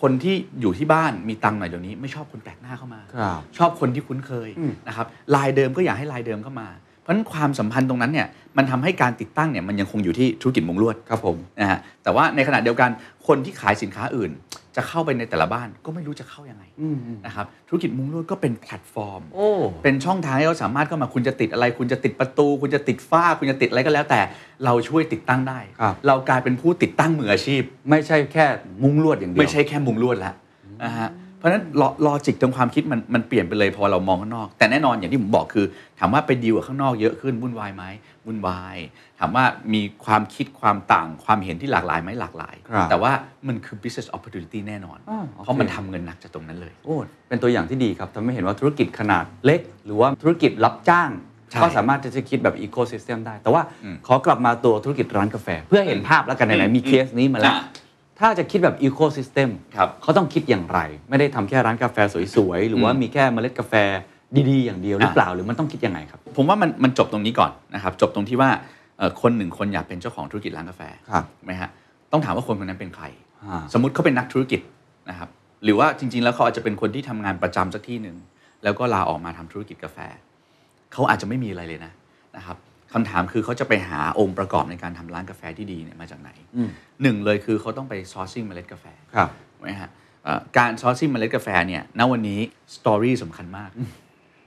[0.02, 12.90] คนที่อยู่ที่บ้านมีตังค์หน่อยเดี๋ยวนี้ไม่ชอบคนแปลกหน้าเข้ามาครับชอบคนที่คุ้นเคยอืมนะครับลายเดิมก็อยากให้ลายเดิมเข้ามาเพ ราะฉะนั้นความสัมพันธ์ตรงนั้นเนี่ยมันทำให้การติดตั้งเนี่ยมันยังคงอยู่ที่ธุรกิจมุงลวดครับผมนะฮะแต่ว่าในขณะเดียวกัน
[13.28, 14.32] คนที่ขายสินค้าอื่น
[14.76, 19.50] จะเข้าไปในแต่ละบ้านก็ไม่รู้จะเข้ายังไงอืมอืมนะครับธุรกิจมุงลวดก็เป็นแพลตฟอร์มโอ้
[19.84, 24.22] เป็นช่องทางให้เราสามารถเข้ามาคุณจะติดอะไร คุณจะติดประตู คุณจะติดฝ้า คุณจะติดอะไรก็แล้วแต่
[24.66, 28.46] เราช่วยติดตั้งได้ครับเรากลายเป็นผู้ติดตั้งมืออาชีพ ไม่ใช่แค่
[28.84, 30.34] มุ้งลวดอย่างเดียวไม่ใช่แค่มุงลวดแล้ว
[30.84, 31.64] นะฮะ เพราะฉะนั้น
[32.06, 35.66] logic ตรงความคิดมันมันเปลี่ยนไปเลยพอเรามองข้างนอก แต่แน่นอนอย่างที่ผมบอกคือ
[36.00, 37.84] ถามว่าไปดีลกับข้างนอกเยอะขึ้นวุ่นวายไหม
[38.26, 38.78] วุ่นวาย
[39.20, 43.12] ถามว่ามีความคิดความต่างความเห็นที่หลากหลายไหมหลากหลายครับแต่ว่า
[43.48, 46.96] มันคือ business opportunity แน่นอนอ่าโอเคเพราะมันทำเงินหนักจากตรงนั้นเลยโอ้
[47.30, 51.10] เป็นตัวอย่างที่ดีครับทำให้เห็นว่าธุรกิจขนาดเล็ก หรือว่าธุรกิจรับจ้าง
[51.52, 57.66] ใช่ก็สามารถที่จะคิดแบบอีโค y ิสเต็มได้ แต่ว่าอืมขอกลับมาตัวธุรกิจร้านกาแฟ เพื่อเห็นภาพแล้วกันไหนๆมีเคสนี้มาแล้วอะ
[58.20, 60.80] ถ้าจะคิดแบบอีโค y ิสเต็มครับเขาต้องคิดอย่างไร
[61.10, 61.98] ไม่ได้ทำแค่ร้านกาแฟ
[62.36, 63.74] สวยๆ หรือว่าอืมมีแค่เมล็ดกาแฟ
[64.50, 68.50] ดีๆ อย่างเดียวหรือเปล่าหรือมันต้องคิดยังไงครับ ผมว่ามันมันจบตรงนี้ก่อนนะครับจบตรงที่ว่า
[68.98, 71.70] เอ่อคนหนึ่งคนอยากเป็นเจ้าของธุรกิจร้านกาแฟครับถูกไหมฮะ
[72.12, 73.06] ต้องถามว่าคนคนนั้นเป็นใคร
[73.46, 74.62] อ่าสมมุติเขาเป็นนักธุรกิจ
[75.10, 75.30] นะครับ
[75.64, 78.18] หรือว่าจริง ๆ แล้วเขาอาจจะเป็นคนที่ทำงานประจำสักที่หนึ่ง
[78.64, 79.98] แล้วก็ลาออกมาทำธุรกิจกาแฟ
[80.94, 81.92] เขาอาจจะไม่มีอะไรเลยนะ
[82.36, 82.58] นะครับ
[82.94, 86.70] คำถามคือเขาจะไปหาองค์ประกอบในการทำร้านกาแฟที่ดีเนี่ยมาจากไหนอืม
[87.02, 89.90] หนึ่งเลยคือเขาต้องไป sourcing เมล็ดกาแฟครับถูกไหมฮะ
[90.24, 92.40] เอ่อการ sourcing เมล็ดกาแฟเนี่ยณวันนี้
[92.76, 93.70] story สำคัญมาก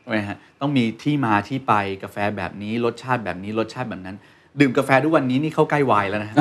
[0.05, 4.17] ถูกไหมฮะต้องมีที่มาที่ไปกาแฟแบบนี้รสชาติแบบนี้รสชาติแบบนั้น
[4.61, 6.33] ดื่มกาแฟทุกวันนี้นี่เข้าใกล้ไวน์แล้วนะ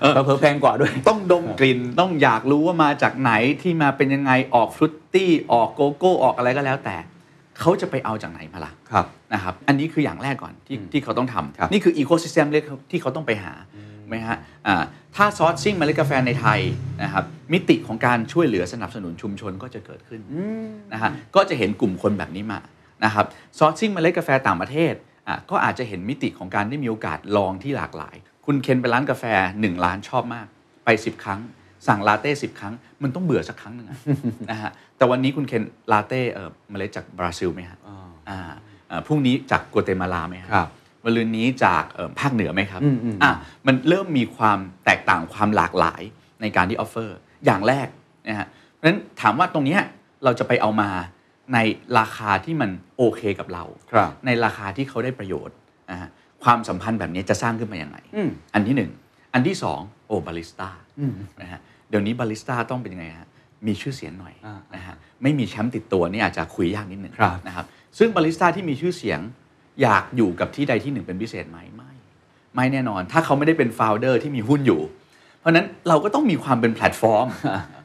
[0.00, 6.96] เออเพิ่มแพงกว่าด้วย ต้องดมกลิ่นต้องอยากรู้ว่ามาจากไหนที่มาเป็นยังไงออก fruity ออกโกโก้ออกอะไรก็แล้วแต่
[7.60, 13.52] เขาจะไปเอาจากไหนมาล่ะครับนะครับอันนี้คืออย่างแรกก่อนที่ที่เขาต้องทครับำนี่คืออีโค y ิสเต็มเล็กที่เขาต้องไปหา
[14.08, 14.36] ไหมฮะ
[14.66, 14.82] อ่า
[15.16, 16.60] ถ้าซอร์ซิ่งเมล็ดกาแฟในไทย
[17.02, 20.20] นะครับมิติของการช่วยเหลือสนับสนุนชุมชนก็จะเกิดขึ้น
[20.92, 22.60] นะฮะก็จะเห็นกลุ่มคนแบบนี้มา
[23.04, 23.26] นะครับ
[23.58, 24.94] ซอร์ซิ่งเมล็ดกาแฟต่างประเทศ
[25.28, 29.24] อะก็อาจจะเห็นมิติของการได้มีโอกาสลองที่หลากหลาย คุณเคนไปร้านกาแฟ
[29.58, 30.46] 1 ล้านชอบมาก
[30.84, 31.40] ไป 10 ครั้ง
[31.88, 33.98] สั่งลาเต้สิครั้ง มันต้องเบื่อสักครั้งหนึ่งอะ
[34.50, 38.38] นะฮะแต่วันนี้คุณเคนลาเต้เอ่อเมล็ดจากบราซิลไหมฮะอ่าอ่า
[38.88, 40.68] เอ่อพรุ่งนี้จากกัวเตมาลาไหมฮะครับ
[41.04, 43.32] วันมะรืนนี้จากเอ่อภาคเหนือไหมครับอืมอืมอะ
[43.66, 46.02] มันเริ่มมีความแตกต่างความหลากหลาย
[46.40, 47.88] ในการที่ offer อย่างแรก
[48.28, 49.80] นะฮะเพราะฉะนั้นถามว่าตรงเนี้ย
[50.24, 50.90] เราจะไปเอามา
[51.54, 51.58] ใน
[51.98, 55.56] ราคาที่มันโอเคกับเราครับในราคาที่เขาได้ประโยชน์
[55.90, 56.08] นะฮะ
[56.44, 58.90] ความสัมพันธ์แบบนี้จะสร้างขึ้นมาอย่างไรอืมอันที่หนึ่ง
[59.34, 60.68] อันที่สองโอบาริสต้า
[61.00, 63.28] อืมนะฮะ เดี๋ยวนี้บาริสต้าต้องเป็นยังไงฮะ
[63.66, 67.66] มีชื่อเสียงหน่อยอ่านะฮะไม่มีแชมป์ติดตัวนี่อาจจะคุยยากนิดหนึ่งครับนะครับ
[67.98, 69.20] ซึ่งบาริสต้าที่มีชื่อเสียง
[69.82, 71.92] อยากอยู่กับที่ใดที่หนึ่งเป็นพิเศษไหมไม่
[72.54, 74.80] ไม่แน่นอน ถ้าเขาไม่ได้เป็น founder ที่มีหุ้นอยู่
[75.40, 77.26] เพราะฉะนั้นเราก็ต้องมีความเป็นแพลตฟอร์ม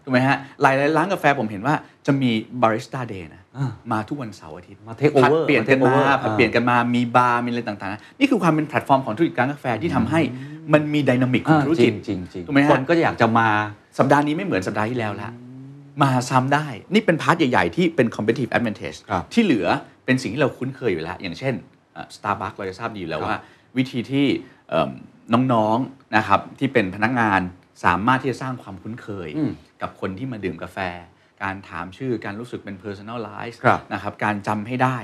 [0.04, 10.22] ถูกไหมฮะหลายๆร้านกาแฟผมเห็นว่าจะมี barista day นะอ่ามาทุกวันเสาร์อาทิตย์มา take over ผัดเปลี่ยนกันมา take มา over ผัดเปลี่ยนกันมามีบาร์มีอะไรต่างๆนะนี่คือความเป็นแพลตฟอร์มของธุรกิจการกาแฟที่ทำให้
[10.74, 13.48] มันมีดินามิกของอ่าธุรจริกิจงจริงจริงถูกไหมฮะคนก็อยากจะมา
[13.98, 15.30] สัปดาห์นี้ไม่เหมือนสัปดาห์ที่แล้วละ
[16.04, 19.68] มาซ้ำได้ นี่เป็นพาร์ทใหญ่ ๆ ที่เป็น competitive advantage ครับที่เหลือ
[20.06, 21.54] เป็นสิ่งที่เราคุ้นเคยอยู่แล้ว อย่างเช่น
[22.16, 23.38] สตาร์บัคเราจะทราบดีอยู่แล้วครับว่า
[23.78, 24.26] วิธีที่
[24.70, 24.92] เอิ่ม
[25.54, 27.40] น้องๆนะครับที่เป็นพนักงาน
[27.86, 29.52] สามารถที่จะสร้างความคุ้นเคยอืม
[29.82, 30.78] กับคนที่มาดื่มกาแฟ
[31.44, 34.98] การถามชื่อการรู้สึกเป็น personalize ครับนะครับการจำให้ได้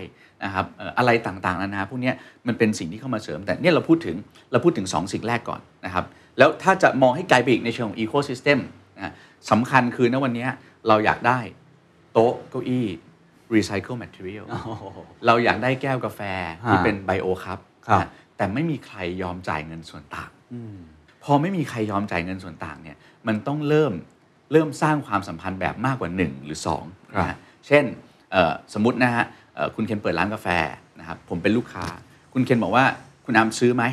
[0.43, 2.15] นะครับเอ่ออะไรต่างๆนานาพวกเนี้ย
[2.47, 4.15] มันเป็นสิ่งที่เข้ามาเสริม แต่เนี่ยเราพูดถึง
[4.51, 6.05] เราพูดถึง 2 สิ่งแรกก่อนนะครับ
[6.37, 8.59] แล้วถ้าจะมองให้ไกลไปอีกในเชิงของ ecosystem
[8.97, 9.13] นะ
[9.51, 10.49] สำคัญคือณวันเนี้ย
[10.87, 11.39] เราอยากได้
[12.13, 12.85] โต๊ะเก้าอี้
[13.55, 14.45] recycle material
[15.25, 16.21] เราอยากได้แก้วกาแฟ
[16.65, 20.29] ที่ฮะเป็นไบโอครับครับนะแต่ไม่มีใครยอมจ่ายเงินส่วนต่าง
[21.23, 23.93] พอไม่มีใครยอมจ่ายเงินส่วนต่างเนี่ยมันต้องเริ่ม
[24.51, 27.83] เริ่มสร้างความสัมพันธ์แบบมากกว่า 1 หรือ2ครับนะฮะเช่น
[28.31, 30.47] เอ่อสมมตินะฮะเอ่อคุณเคนเปิดร้านกาแฟ
[30.99, 31.85] นะครับผมเป็นลูกค้า
[32.33, 32.85] คุณเคนบอกว่า
[33.25, 33.83] คุณอามซื้อไหม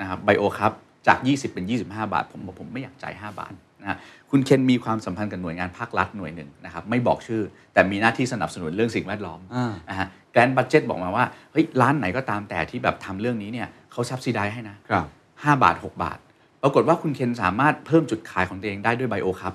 [0.00, 0.72] นะครับ bio ครับ
[1.06, 3.96] จาก 20 เป็น 25 บาท ผมบอกผมไม่อยากจ่าย 5 บาทนะฮะ
[4.30, 16.18] คุณเคนมีความสัมพันธ์กับหน่วยงานภาครัฐหน่วยหนึ่งนะครับไม่บอกชื่อ แต่มีหน้าที่สนับสนุนเรื่องสิ่งแวดล้อมอ่านะฮะ grant budget บอกมาว่าเฮ้ยร้านไหนก็ตามแต่ที่แบบทำเรื่องนี้เนี่ยเขา subsidize ให้นะครับ5บาท 6 บาท
[16.62, 19.54] ปรากฏว่าคุณเคนสามารถเพิ่มจุดขายของตัวเองได้ด้วย bio ครับ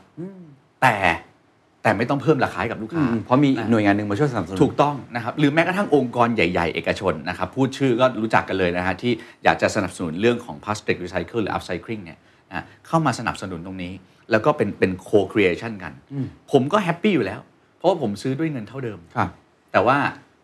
[0.82, 0.96] แต่
[1.84, 9.12] แต่ไม่ต้องเพิ่มราคาให้กับลูกค้าอืมเพราะมีอีกหน่วยงานหนึ่งมาช่วยสนับสนุนถูกต้องนะครับหรือแม้กระทั่งองค์กรใหญ่ ๆ เอกชนนะครับพูดชื่อก็รู้จักกันเลยนะฮะที่
[9.44, 12.20] อยากจะสนับสนุนเรื่องของพลาสติกรีไซเคิลหรือ upcycling เนี่ย
[12.52, 13.94] นะเข้ามาสนับสนุนตรงนี้
[14.32, 15.94] แล้วก็เป็นเป็น co-creation กัน
[16.52, 17.40] ผมก็ happy อยู่แล้ว
[17.78, 19.30] เพราะว่าผมซื้อด้วยเงินเท่าเดิมครับ
[19.72, 19.98] แต่ว่า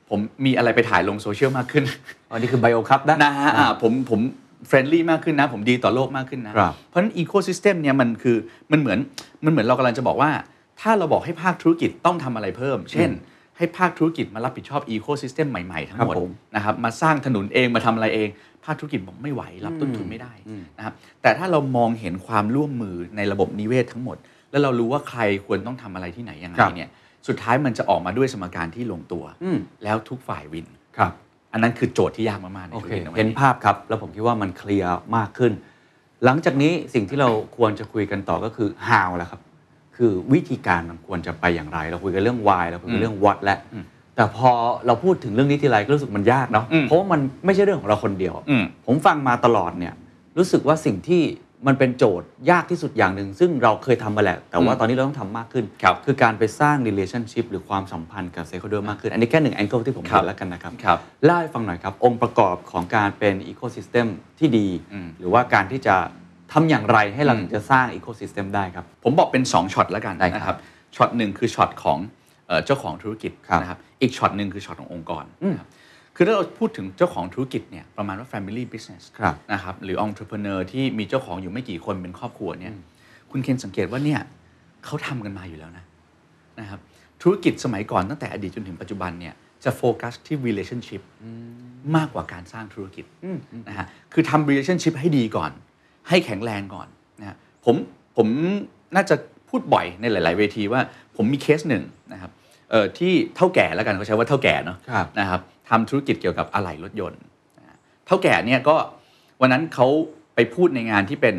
[0.10, 1.84] ผมมีอะไรไปถ่ายลงโซเชียลมากขึ้น
[2.30, 4.20] อันนี้คือ bio ครับนะนะฮะอ่าผมผม
[4.68, 8.38] friendly มากขึ้นนะ ผมดีต่อโลกมากขึ้นนะครับเพราะฉะนั้น ecosystem เนี่ยมันคือ
[8.72, 9.00] มันเหมือน
[9.46, 10.32] มันเหมือนเรากำลังจะบอกว่า
[10.82, 13.10] ถ้าเราบอกให้ภาคธุรกิจต้องทำอะไรเพิ่ม เช่น
[13.58, 18.30] ให้ภาคธุรกิจมารับผิดชอบอีโค y ิสเต็มใหม่ ๆ ทั้งหมดครับผมนะครับมาสร้างถนนเองมาทำอะไรเอง
[18.66, 20.34] ภาคธุรกิจบอกไม่ไหวรับต้นทุนไม่ได้
[20.78, 24.18] นะครับแต่ถ้าเรามองเห็นความร่วมมือในระบบนิเวศทั้งหมด
[24.52, 26.90] แล้วเรารู้ว่าใครควรต้องทำอะไรที่ไหนยังไงครับเนี่ย
[27.28, 31.12] สุดท้ายมันจะออกมาด้วยสมการที่ลงตัวอืมแล้วทุกฝ่ายวินครับ
[31.54, 35.52] อันนั้นคือโจทย์ที่ยากมากๆในโอธุรเคกิจในวันเห็นนี้ภาพครับ แล้วผมคิดว่ามันเคลียร์มากขึ้น
[36.26, 39.42] หลังจากนี้สิ่งที่เราควรจะคุยกันต่อก็คือ how แล้วครับ
[39.98, 43.84] คือวิธีการมันควรจะไปอย่างไร เราคุยกันเรื่อง why เราคุยกันเรื่อง what แล้วอืม
[44.16, 44.52] แต่พอ
[44.86, 49.94] เราพูดถึงเรื่องนี้ทีไรก็รู้สึกมันยากเนาะอืมเพราะว่ามันไม่ใช่เรื่องของเราคนเดียวอืมผมฟังมาตลอดเนี่ย
[50.38, 51.22] รู้สึกว่าสิ่งที่
[51.68, 64.08] มันเป็นโจทย์ยากที่สุดอย่างหนึ่ง ซึ่งเราเคยทำมาแหละ แต่ว่าอืมตอนนี้เราต้องทำมากขึ้นครับคือการไปสร้าง relationship หรือความสัมพันธ์กับ stakeholder มากขึ้น อันนี้แค่หนึ่ง angle ที่ผมครับเห็นแล้วกันนะครับครับเล่าให้ฟังหน่อยครับ องค์ประกอบของการเป็น ecosystem
[64.40, 65.96] ที่ดีอืมหรือว่าการที่จะ
[66.52, 70.58] ทำอย่างไรให้เราอืมถึงจะสร้าง ecosystem ได้ครับ ผมบอกเป็น 2ช็อตแล้วกันได้ครับนะครับ
[70.96, 71.98] ช็อตหนึ่งคือช็อตของ
[72.48, 75.70] เอ่อเจ้าของธุรกิจครับนะครับอีกช็อตหนึ่งคือช็อตขององค์กรอืมนะครับ
[76.16, 82.74] คือถ้าเราพูดถึงเจ้าของธุรกิจเนี่ยประมาณว่า family business ครับนะครับหรือ entrepreneur ที่มีเจ้าของอยู่ไม่กี่คนเป็นครอบครัวเนี่ย
[83.32, 84.20] คุณเคนสังเกตว่าเนี่ย
[84.86, 85.84] เขาทำกันมาอยู่แล้วนะ
[86.60, 86.80] นะครับ
[87.22, 91.02] ธุรกิจสมัยก่อนตั้งแต่อดีตจนถึงปัจจุบันเนี่ยจะโฟกัสที่ relationship
[91.96, 93.06] มากกว่าการสร้างธุรกิจ
[93.68, 95.52] นะฮะคือทำ relationship ให้ดีก่อน
[96.10, 96.88] ให้แข็งแรงก่อน
[97.20, 97.76] นะฮะผม
[98.18, 98.28] ผม
[98.96, 99.16] น่าจะ
[99.50, 100.82] พูดบ่อยในหลาย ๆ เวทีว่า
[101.16, 102.32] ผมมีเคสหนึ่งนะครับ
[102.70, 105.42] เอ่อที่เท่าแก่แล้วกันเขาใช้ว่าเท่าแก่เนาะครับนะครับ
[105.74, 107.22] ทำธุรกิจเกี่ยวกับอะไหล่รถยนต์
[107.58, 108.76] นะฮะเท่าแก่เนี่ยก็
[109.42, 109.88] วันนั้นเขา
[110.36, 111.36] ไปพูดในงานที่เป็น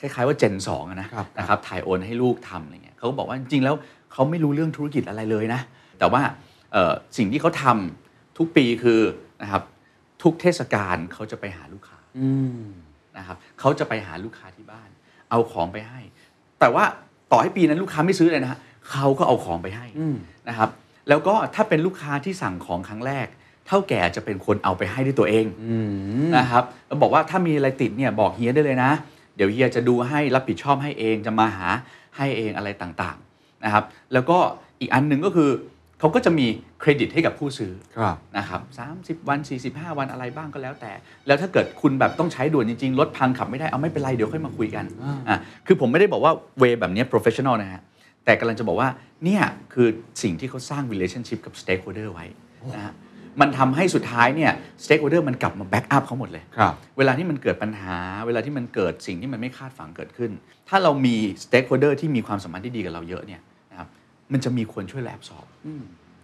[0.00, 3.74] คล้ายๆว่าเจนสองอะนะครับนะครับถ่ายโอนให้ลูกทำอะไรเงี้ยเขาก็บอกว่าจริงๆแล้ว
[4.12, 5.60] เขาไม่รู้เรื่องธุรกิจอะไรเลยนะ
[5.98, 6.22] แต่ว่า
[6.72, 9.00] เอ่อสิ่งที่เขาทำทุกปีคือ
[9.42, 9.62] นะครับ
[10.22, 12.30] ทุกเทศกาลเขาจะไปหาลูกค้าอื
[12.60, 12.62] ม
[13.18, 14.88] นะครับเขาจะไปหาลูกค้าที่บ้าน
[15.30, 16.00] เอาของไปให้
[16.60, 16.84] แต่ว่า
[17.32, 18.58] ต่อให้ปีนั้นลูกค้าไม่ซื้อเลยนะฮะ
[18.90, 20.16] เขาก็เอาของไปให้อืม
[20.48, 20.70] นะครับ
[21.08, 23.26] แล้วก็ถ้าเป็นลูกค้าที่สั่งของครั้งแรก
[23.66, 25.76] เท่าแก่จะเป็นคนเอาไปให้ด้วยตัวเองอื
[26.26, 28.90] มนะครับแล้วบอกว่าถ้ามีอะไรติดเนี่ยบอกเฮียได้เลยนะ
[29.36, 31.68] เดี๋ยวเฮียจะดูให้รับผิดชอบให้เองจะมาหา
[32.16, 34.38] ให้เองอะไรต่างๆนะครับ แล้วก็
[34.80, 35.50] อีกอันหนึ่งก็คือ
[36.00, 36.46] เขาก็จะมี
[36.80, 38.60] เครดิตให้กับผู้ซื้อครับนะครับ
[38.96, 40.92] 30วัน 45 วันอะไรบ้างก็แล้วแต่
[41.26, 47.82] แล้วถ้าเกิดคุณแบบต้องใช้ด่วนจริงๆรถพังขับไม่ได้เอาไม่เป็นไรเดี๋ยวค่อยมาคุยกันอ่าอะคือผมไม่ได้บอกว่าเวแบบเนี้ย professional นะฮะ
[48.24, 48.88] แต่กำลังจะบอกว่า
[49.24, 49.88] เนี่ยคือ
[50.22, 52.26] สิ่งที่เขาสร้าง relationship กับ stakeholder ไว้
[52.74, 52.92] นะฮะ
[53.40, 54.52] มันทำให้สุดท้ายเนี่ย
[54.84, 60.30] stakeholder มันกลับมา back up เขาหมดเลยครับเวลาที่มันเกิดปัญหา เวลาที่มันเกิดสิ่งที่มันไม่คาดฝันเกิดขึ้น
[60.68, 63.40] ถ้าเรามี stakeholder ที่มีความสัมพันธ์ที่ดีกับเราเยอะเนี่ย
[63.70, 63.88] นะครับ
[64.32, 65.46] มันจะมีคนช่วยแลบสอบ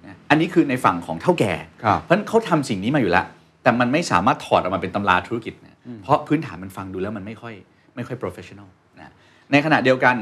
[0.07, 1.53] นะอันนี้คือในฝั่งของเท่าแก่
[1.85, 3.27] ครับเพราะฉะนั้นเขาทำสิ่งนี้มาอยู่แล้ว
[3.63, 7.55] แต่มันไม่สามารถถอดออกมาเป็นตำราธุรกิจนะเพราะพื้นฐานมันฟังดูแล้วมันไม่ค่อย
[7.97, 8.69] ไม่ค่อย professional
[8.99, 9.13] นะ
[9.53, 10.17] ในขณะเดียวกัน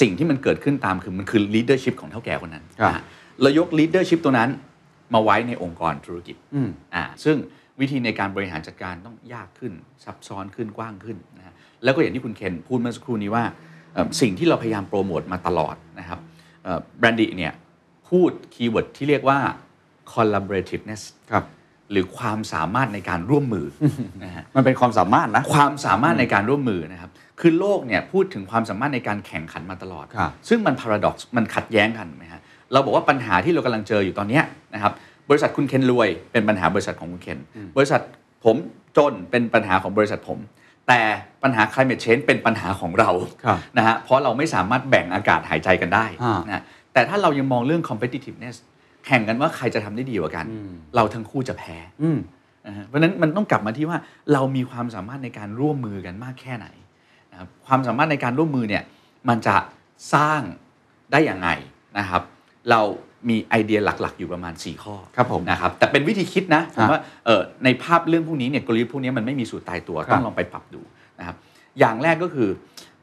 [0.00, 3.02] สิ่งที่มันเกิดขึ้นตามคือมันคือ leadership ของเท่าแก่คนนั้นครับนะ
[3.40, 4.50] เรายก leadership ตัวนั้น
[5.14, 7.36] มาไว้ในองค์กรธุรกิจอืมอ่าซึ่ง
[7.80, 9.72] วิธีในการบริหารจัดการต้องยากขึ้น
[10.04, 13.44] ซับซ้อนขึ้นกว้างขึ้นนะฮะแล้วก็อย่างที่คุณเคนพูดเมื่อสักครู่นี้ว่า
[13.94, 16.20] เอ่อสิ่งที่เราพยายามโปรโมทมาตลอดนะครับ
[16.98, 17.52] BRANDi เนี่ย
[18.08, 19.38] พูด keyword ที่เรียกว่า
[20.12, 21.44] collaborativeness ครับ
[21.90, 23.66] หรือความสามารถในการร่วมมือ
[24.24, 32.40] นะฮะมันเป็นความสามารถนะความสามารถในการร่วมมือนะครับคือโลกเนี่ยพูดถึงความสามารถในการแข่งขันมาตลอดครับซึ่งมัน paradox มันขัดแย้งกันไหมฮะ
[32.72, 34.92] เราบอกว่าปัญหาที่เรากำลังเจออยู่ตอนเนี้ยนะครับ
[35.30, 37.38] บริษัทคุณเคนรวยเป็นปัญหาบริษัทของคุณเคน
[37.76, 38.00] บริษัท
[38.44, 38.56] ผม
[38.96, 40.38] จนเป็นปัญหาของบริษัทผม
[40.88, 41.00] แต่
[41.42, 43.10] ปัญหา climate change เป็นปัญหาของเรา
[43.44, 48.56] ครับนะฮะเพราะเราไม่สามารถแบ่งอากาศหายใจกันได้อ่านนะแต่ถ้าเรายังมองเรื่อง competitiveness
[49.06, 50.46] แข่งกันว่าใครจะทำได้ดีกว่ากัน
[50.96, 52.18] เราทั้งคู่จะแพ้อืม
[52.66, 53.98] นะฮะเพราะฉะนั้นมันต้องกลับมาที่ว่า
[54.32, 56.66] เรามีความสามารถในการร่วมมือกันมากแค่ไหน
[57.32, 58.82] นะครับความสามารถในการร่วมมือเนี่ย
[59.28, 59.56] มันจะ
[60.14, 60.40] สร้าง
[61.12, 61.48] ได้อย่างไง
[61.98, 62.22] นะครับ
[62.70, 62.80] เรา
[63.28, 70.80] มีไอเดียหลักๆ อยู่ประมาณ 4 ข้อครับผมนะครับแต่เป็นวิธีคิดนะผมอะว่าเออในภาพเรื่องพวกนี้เนี่ยกลยุทธ์พวกนี้มันไม่มีสูตรตายตัวครับต้องลองไปปรับดู
[71.18, 71.36] นะครับ
[71.78, 72.48] อย่างแรกก็คือ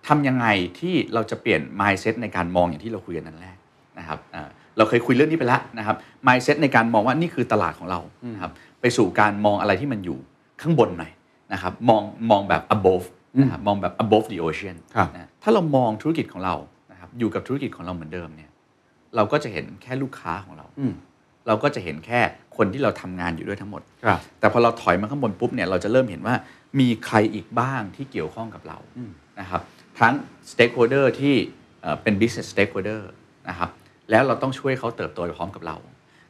[0.08, 0.48] ทำยังไง
[0.80, 3.58] ที่เราจะเปลี่ยน mindset ในการมองอย่างที่เราคุยกันนั่นแรก
[4.00, 4.48] นะครับอ่า
[4.78, 5.96] เราเคยคุยเรื่องนี้ไปแล้วนะครับ
[6.28, 8.00] mindset ในการมองว่านี่คือตลาดของเรา
[8.34, 10.18] นะครับไปสู่การมองอะไรที่มันอยู่
[10.62, 11.12] ข้างบนหน่อย
[11.54, 13.06] นะครับมองมองแบบ above
[13.42, 16.56] นะครับมองแบบ above the ocean ครับนะถ้าเรามองธุรกิจของเรา
[16.92, 18.50] นะครับอยู่กับธุรกิจของเราเหมือนเดิมเนี่ย
[19.16, 20.94] เราก็จะเห็นแค่ลูกค้าของเราอืม
[21.48, 22.20] เราก็จะเห็นแค่
[22.58, 26.36] คนที่เราทำงานอยู่ด้วยทั้งหมดครับแต่พอเราถอยมาข้างบนปุ๊บเนี่ยเราจะเริ่มเห็นว่า
[26.80, 28.78] มีใครอีกบ้างที่เกี่ยวข้องกับเรา
[29.40, 29.62] นะครับ
[30.00, 30.14] ทั้ง
[30.52, 31.36] stakeholder ที่
[31.82, 33.02] เอ่อเป็น business stakeholder
[33.50, 33.70] นะครับ
[34.10, 35.78] แล้วเราต้องช่วยเขาเติบโตไปพร้อมกับเรา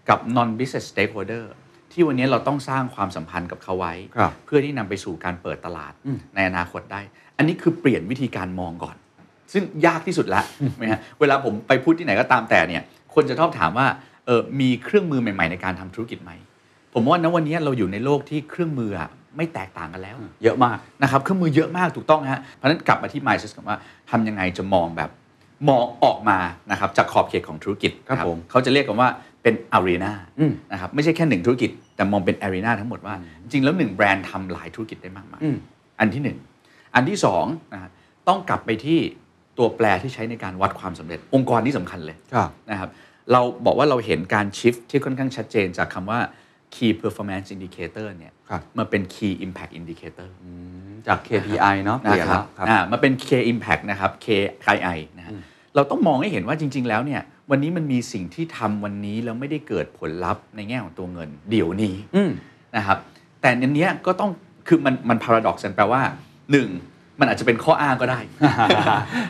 [0.10, 1.46] กับ non business stakeholder
[1.92, 5.94] ที่วันนี้เราต้องสร้างความสัมพันธ์กับเขาไว้ครับเพื่อที่นำไปสู่การเปิดตลาด
[6.36, 7.02] ในอนาคตได้
[7.38, 8.96] อันนี้คือเปลี่ยนวิธีการมองก่อน
[9.54, 10.42] ซึ่งยากที่สุดละ
[10.82, 13.88] นะฮะเวลาผมไปพูดที่ไหนก็ตามแต่เนี่ย คนจะชอบถามว่า
[14.26, 16.32] เออมีเครื่องมือใหม่ ๆ ในการทำธุรกิจไหม
[16.94, 23.78] ผมว่าณวันนี้เราอยู่ในโลกที่เครื่องมืออะไม่แตกต่างกันแล้ว เยอะมากนะครับเครื่องมือเยอะมากถูกต้องฮะเพราะฉะนั้นกลับมาที่ mindset ก่อนว่า
[24.10, 25.10] ทำยังไงจะมองแบบ
[25.70, 26.40] มองออกมา
[26.72, 29.10] นะครับจากขอบเขตของธุรกิจครับนะผมเขาจะเรียกกันว่า
[29.44, 35.58] เป็น arena อืมนะครับไม่ใช่แค่หนึ่งธุรกิจ แต่มองเป็น arena ทั้งหมดว่า จริงๆแล้วหนึ่งแบรนด์ทำหลายธุรกิจได้มากมายอืม
[36.00, 36.38] อันที่หนึ่ง
[36.96, 37.92] อันที่สองนะฮะ
[38.28, 39.00] ต้องกลับไปที่
[39.58, 42.90] ตัวแปรที่ใช้ในการวัดความสำเร็จ องค์กรที่สำคัญเลยครับนะครับ
[43.32, 46.20] เราบอกว่าเราเห็นการชิฟที่ค่อนข้างชัดเจนจากคำว่า
[46.76, 50.30] key performance indicator เนี่ยครับมาเป็น key impact indicator
[51.08, 55.34] จาก KPI เนาะเปลี่ยนนะครัแล้บวครับอ่ามาเป็น K impact นะครับ KII นะฮะ
[55.76, 62.32] เราต้องมองให้เห็นว่าจริง ๆ แล้วเนี่ยวันนี้มันมีสิ่งที่ทำวันนี้แล้วไม่ได้เกิดผลลัพธ์ในแง่ของตัวเงิน เดี๋ยวนี้อืม
[62.76, 62.98] นะครับ
[63.42, 64.32] แต่อันเนี้ยก็ต้อง
[64.68, 66.02] คือมันมันพาราดอกซ์แปลว่า
[66.52, 66.68] หนึ่ง
[67.20, 68.20] มันอาจจะเป็นข้ออ้างก็ได้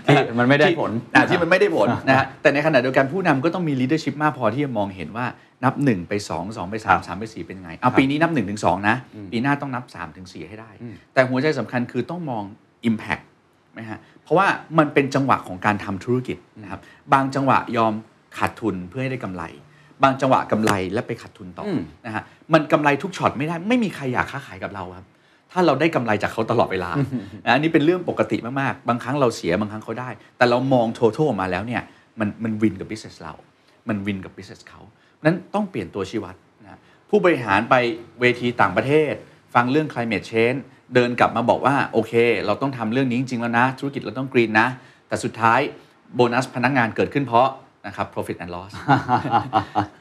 [0.05, 5.25] ที่มันไม่ได้ผลอ่าที่มันไม่ได้ผลนะฮะแต่ในขณะเดียวกันผู้นำก็ต้องมี leadership มากพอที่จะมองเห็นว่า
[5.63, 8.95] นับ 1 ไป 2 2 ไปครับ3 3 ไป 4 เป็นยังไงเอาครับปีนี้นับ1ถึง2นะ
[9.31, 12.43] ปีหน้าต้องนับ3ถึง4ให้ได้อืมแต่หัวใจสำคัญคือต้องมอง
[12.89, 13.23] impact
[13.79, 16.79] นะฮะเพราะว่ามันเป็นจังหวะของการทำธุรกิจนะครับ
[17.13, 17.93] บางจังหวะยอม
[18.37, 19.43] ขาดทุนเพื่อให้ได้กำไร
[20.03, 25.05] บางจังหวะกำไรแล้วไปขาดทุนต่ออมนะฮะมันกำไรทุกช็อตไม่ได้ไม่มีใครอยากค้าขายกับเราครับ
[25.53, 26.91] ถ้าเราได้กำไรจากเขาตลอดเวลา
[27.45, 31.81] นะอันนี้เป็นเรื่องปกติมาก ๆ บางครั้งเราเสียบางครั้งเขาได้ แต่เรามอง total ออกมาแล้วเนี่ย
[32.19, 33.33] มันมันวินกับ business เรา
[33.87, 34.81] มันวินกับ business เขา
[35.25, 37.75] นั้นต้องเปลี่ยนตัวชี้วัดนะผู้บริหารไป
[38.21, 39.13] เวทีต่างประเทศ
[39.53, 40.59] ฟังเรื่อง climate change
[40.95, 42.13] เดินกลับมาบอกว่า โอเค
[42.45, 44.67] เราต้องทำเรื่องนี้จริง ๆ แล้วนะ ธุรกิจเราต้องกรีนนะ
[45.07, 45.59] แต่สุดท้าย
[46.15, 47.49] โบนัสพนักงานเกิดขึ้นเพราะ
[47.87, 48.71] นะครับ profit and loss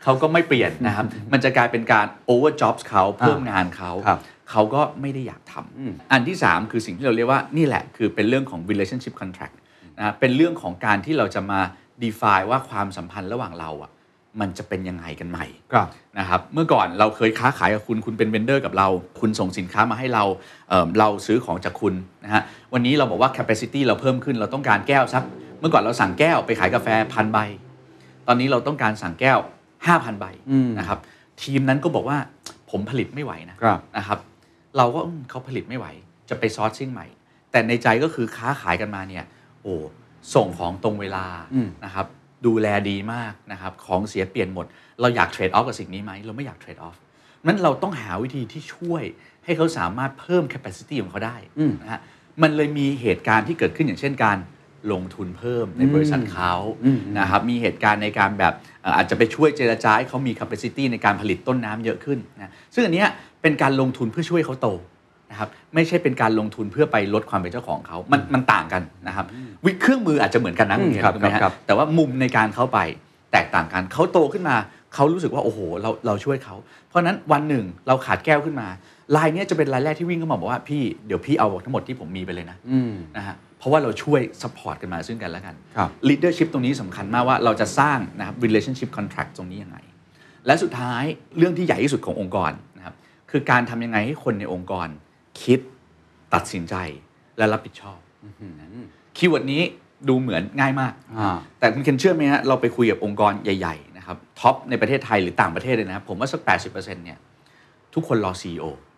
[0.02, 4.18] เขาก็ไม่เปลี่ยนนะครับ มันจะกลายเป็นการ over jobs เขาเพิ่มงานเขาครับ
[4.52, 9.56] เขาก็ไม่ได้อยากทำอันที่ 3 คือสิ่งที่เราเรียกว่านี่แหละคือเป็นเรื่องของ relationship contract
[9.98, 11.60] นะฮะเป็นเรื่องของการที่เราจะมา
[12.02, 13.90] define ว่าความสัมพันธ์ระหว่างเราอะ
[14.40, 15.88] มันจะเป็นยังไงกันใหม่ครับ
[16.18, 18.88] นะครับเมื่อก่อนเราเคยค้าขายกับคุณคุณเป็น vendor กับเรา
[19.20, 20.24] คุณส่งสินค้ามาให้เรา
[20.68, 25.22] เอ่อเราซื้อของจากคุณนะฮะวันนี้เราบอกว่า capacity เราเพิ่มขึ้นเราต้องการแก้วสัก
[25.60, 27.38] เมื่อก่อนเราสั่งแก้วไปขายกาแฟพันใบ
[28.26, 29.38] ตอนนี้เราต้องการสั่งแก้ว
[29.78, 30.98] 5,000 ใบอืมนะครับ
[31.42, 32.18] ทีมนั้นก็บอกว่า
[32.70, 34.18] ผมผลิตไม่ไหวนะครับนะครับ
[34.76, 35.86] เราก็อืมเขาผลิตไม่ไหว
[36.28, 37.06] จะไป sourcing ใหม่
[37.50, 39.24] แต่ในใจก็คือค้าขายกันมาเนี่ย
[39.62, 39.74] โอ้
[40.34, 42.06] ส่งของตรงเวลาอืมนะครับ
[42.46, 44.66] ดูแลดีมากนะครับของเสียเปลี่ยนหมด
[45.00, 46.96] เราอยากเทรดออฟกับสิ่งนี้ไหมเราไม่อยากเทรดออฟ
[47.46, 49.02] นั้นเราต้องหาวิธีที่ช่วย
[49.44, 52.00] ให้เขาสามารถเพิ่ม capacity ของเขาได้อืมนะฮะ
[52.42, 54.38] มันเลยมีเหตุการณ์ที่เกิดขึ้นอย่างเช่นการ
[54.92, 56.52] ลงทุนเพิ่มในบริษัทเขา
[56.84, 63.08] อืมนะครับมีเหตุการณ์ในการแบบเอ่ออาจจะไปช่วยเจรจาให้เขามี capacity ในการผลิตต้นน้ำเยอะขึ้นนะซึ่งอันเนี้ย
[63.42, 64.68] เป็นการลงทุนเพื่อช่วยเขาโต
[65.30, 69.26] นะครับไม่ใช่เป็นการลงทุนเพื่อไปลดความเป็นเจ้าของเขา มันมันต่างกันนะครับ
[69.64, 72.78] วิเครื่องมืออาจจะเหมือนกันนะอืมณเห็นครับถูกไหมฮะครับแต่ว่ามุมในการเข้าไป
[73.32, 74.56] แตกต่างกันเขาโตขึ้นมา
[74.94, 76.54] เขารู้สึกว่าโอ้โหเราเราช่วยเขา
[76.88, 78.68] เพราะฉะนั้นวันหนึ่งเราขาดแก้วขึ้นมา
[79.16, 89.78] รายเนี้ยจะเป็นรายแรกที่วิ่งเข้ามาบอกว่าพี่เดี๋ยวพี่เอาทั้งหมดที่ผมมีไปเลยนะอืมนะฮะ เพราะว่าเราช่วย support กันมาซึ่งกันและกันครับ leadership ตรงนี้สำคัญมากว่าเราจะสร้างนะครับ relationship contract ตรงนี้ยังไง
[90.46, 91.02] และสุดท้าย
[91.38, 92.94] เรื่องที่ใหญ่ที่สุดขององค์กรนะครับ
[93.30, 94.88] คือการทำยังไงให้คนในองค์กร
[95.42, 95.60] คิด
[96.34, 96.74] ตัดสินใจ
[97.38, 97.98] และรับผิดชอบ
[99.16, 99.62] keyword นี้
[100.08, 107.18] ดูเหมือนง่ายมากอ่าแต่คุณเคนเชื่อไหมฮะเราไปคุยกับองค์กรใหญ่ๆนะครับ top ในประเทศไทยหรือต่างประเทศเลยนะครับผมว่าสัก 80%เนี่ย
[107.94, 108.91] ทุกคนรอ CEO ครับ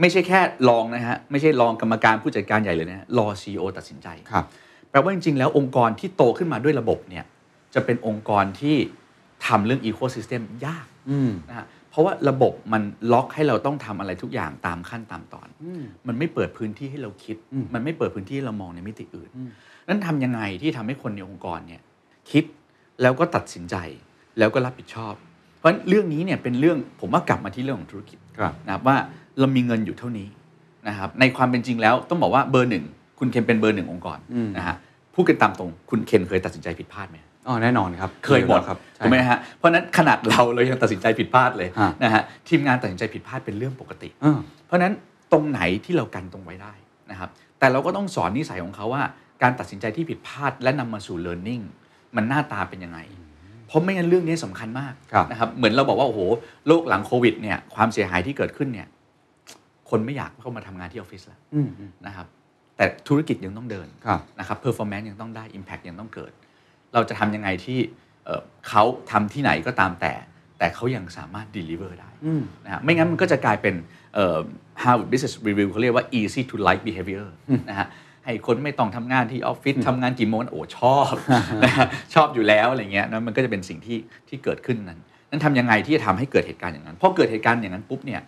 [0.00, 4.44] ไม่ใช่แค่รองนะฮะไม่ใช่รองกรรมการผู้จัดการใหญ่เลยนะฮะรอ CEO ตัดสินใจครับ
[4.90, 7.24] แปลว่าจริงๆ แล้วองค์กรที่โตขึ้นมาด้วยระบบเนี่ย
[7.74, 8.76] จะเป็นองค์กรที่
[9.46, 12.82] ทำเรื่อง Ecosystem ยากอืมนะฮะเพราะว่าระบบมัน
[13.12, 15.48] ล็อกให้เราต้องทำอะไรทุกอย่างตามขั้นตามตอน
[16.08, 19.30] มันไม่เปิดพื้นที่ให้เราคิดอืมมันไม่เปิดพื้นที่ให้เรามองในมิติอื่น
[19.88, 21.82] นั้นทำยังไงที่ทำให้คนในองค์กรเนี่ย
[22.30, 22.44] คิด
[23.02, 23.76] แล้วก็ตัดสินใจ
[24.38, 25.14] แล้วก็รับผิดชอบ
[25.60, 28.96] เพราะฉะนั้นเรื่องนี้เนี่ยเป็นเรื่องผมว่ากลับมาที่เรื่องของธุรกิจครับนะครับว่า
[29.38, 30.28] เรามีเงินอยู่เท่านี้
[30.88, 32.84] นะครับในความเป็นจริงแล้วต้องบอกว่าเบอร์หนึ่ง
[33.18, 34.76] คุณเคนเป็นเบอร์หนึ่งองค์กรอืมนะฮะ
[35.14, 44.94] พูดกันตามตรงคุณเคนเคยตัดสินใจผิดพลาดไหมอ๋อแน่นอนครับเคยหมดครับใช่ถูกไหมฮะเพราะฉะนั้นขนาดเราเรายังตัดสินใจผิดพลาดเลยฮะนะฮะทีมงานตัดสินใจผิดพลาดเป็นเรื่องปกติอ่าเพราะฉะนั้น
[45.32, 46.72] ตรงไหนที่เรากันตรงไว้ได้
[47.10, 49.02] นะครับแต่เราก็ต้องสอนนิสัยของเขาว่า
[49.42, 51.62] การตัดสินใจที่ผิดพลาดและนำมาสู่ learning
[52.16, 52.98] มันหน้าตาเป็นยังไง
[53.70, 56.20] เพราะไม่งั้นเรื่องนี้สำคัญมากครับนะครับเหมือนเราบอกว่าโอ้โห
[56.68, 58.88] โลกหลังโควิดเนี่ยความเสียหายที่เกิดขึ้นเนี่ย
[59.90, 62.26] คนไม่อยากเข้ามาทำงานที่ออฟฟิศแล้วอืมอืมนะครับ
[62.76, 66.32] แต่ธุรกิจยังต้องเดินครับนะครับ performance ยังต้องได้ impact ยังต้องเกิด
[66.94, 67.78] เราจะทำยังไงที่
[68.24, 70.12] เอ่อเขาทำที่ไหนก็ตามแต่
[70.58, 73.74] แต่เขายังสามารถ deliver ได้อืมนะฮะไม่งั้นมันก็จะกลายเป็น
[74.14, 74.38] เอ่อ
[74.82, 77.26] Harvard Business Review เขาเรียกว่า easy to like behavior
[77.70, 77.86] นะฮะ
[78.24, 81.14] ให้คนไม่ต้องทำงานที่ออฟฟิศทำงานกี่โมงโอ้ชอบ
[81.64, 83.98] นะฮะชอบอยู่แล้วอะไรเงี้ยนะมันก็จะเป็นสิ่งที่
[84.28, 85.00] ที่เกิดขึ้นนั้น
[85.30, 88.20] นั้นทำยังไงที่จะทำให้เกิดเหตุการณ์อย่างนั้นพอเกิดเหตุการณ์อย่างนั้นปุ๊บเนี่ย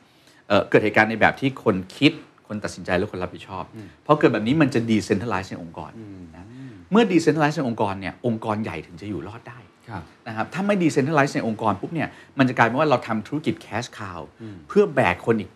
[0.48, 2.12] เอ่อเกิดเหตุการณ์ในแบบที่คนคิด
[2.48, 3.64] คนตัดสินใจและคนรับผิดชอบ
[4.06, 5.90] พอเกิดแบบนี้มันจะดีเซนท r ลไลซ์ในองค์กร
[6.36, 6.46] นะ
[6.92, 14.20] เมื่อดีเซนท r ลไลซ์ในองค์กรเนี่ยองค์กรใหญ่ถึงจะอยู่รอดได้ครับนะครับถ้าไม่ดีเซนท r ลไลซ์ในองค์กรปุ๊บเนี่ยมันจะกลายเป็นว่าเราทำธุรกิจแคชคาว
[14.68, 15.50] เพื่อแบกคนอีก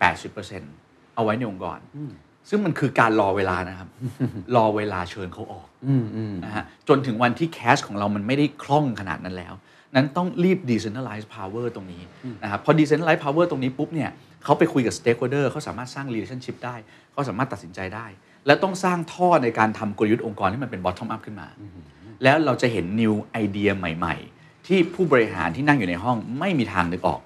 [0.54, 1.78] 80%เอาไว้ในองค์กร
[2.48, 3.88] ซึ่งมันคือการรอเวลานะครับ
[4.56, 9.54] รอเวลาเชิญเขาออกอืมอืมนะฮะจนถึงวันที่แคชของเรามันไม่ได้คล่องขนาดนั้นแล้ว
[9.94, 12.02] นั้นต้องรีบ decentralize power ตรงนี้
[12.42, 14.10] นะครับพอ decentralize power ตรงนี้ปุ๊บเนี่ย
[14.44, 16.76] เขาไปคุยกับ stakeholder เขาสามารถสร้าง relationship ได้
[17.12, 18.06] เขาสามารถตัดสินใจได้
[18.46, 21.48] และต้องสร้างท่อในการทำกลยุทธ์องค์กรที่มันเป็น bottom up ขึ้นมา
[22.22, 27.20] แล้วเราจะเห็น new idea ใหม่ ๆ ที่ผู้บริหารที่นั่งอยู่ในห้องไม่มีทางนึกออก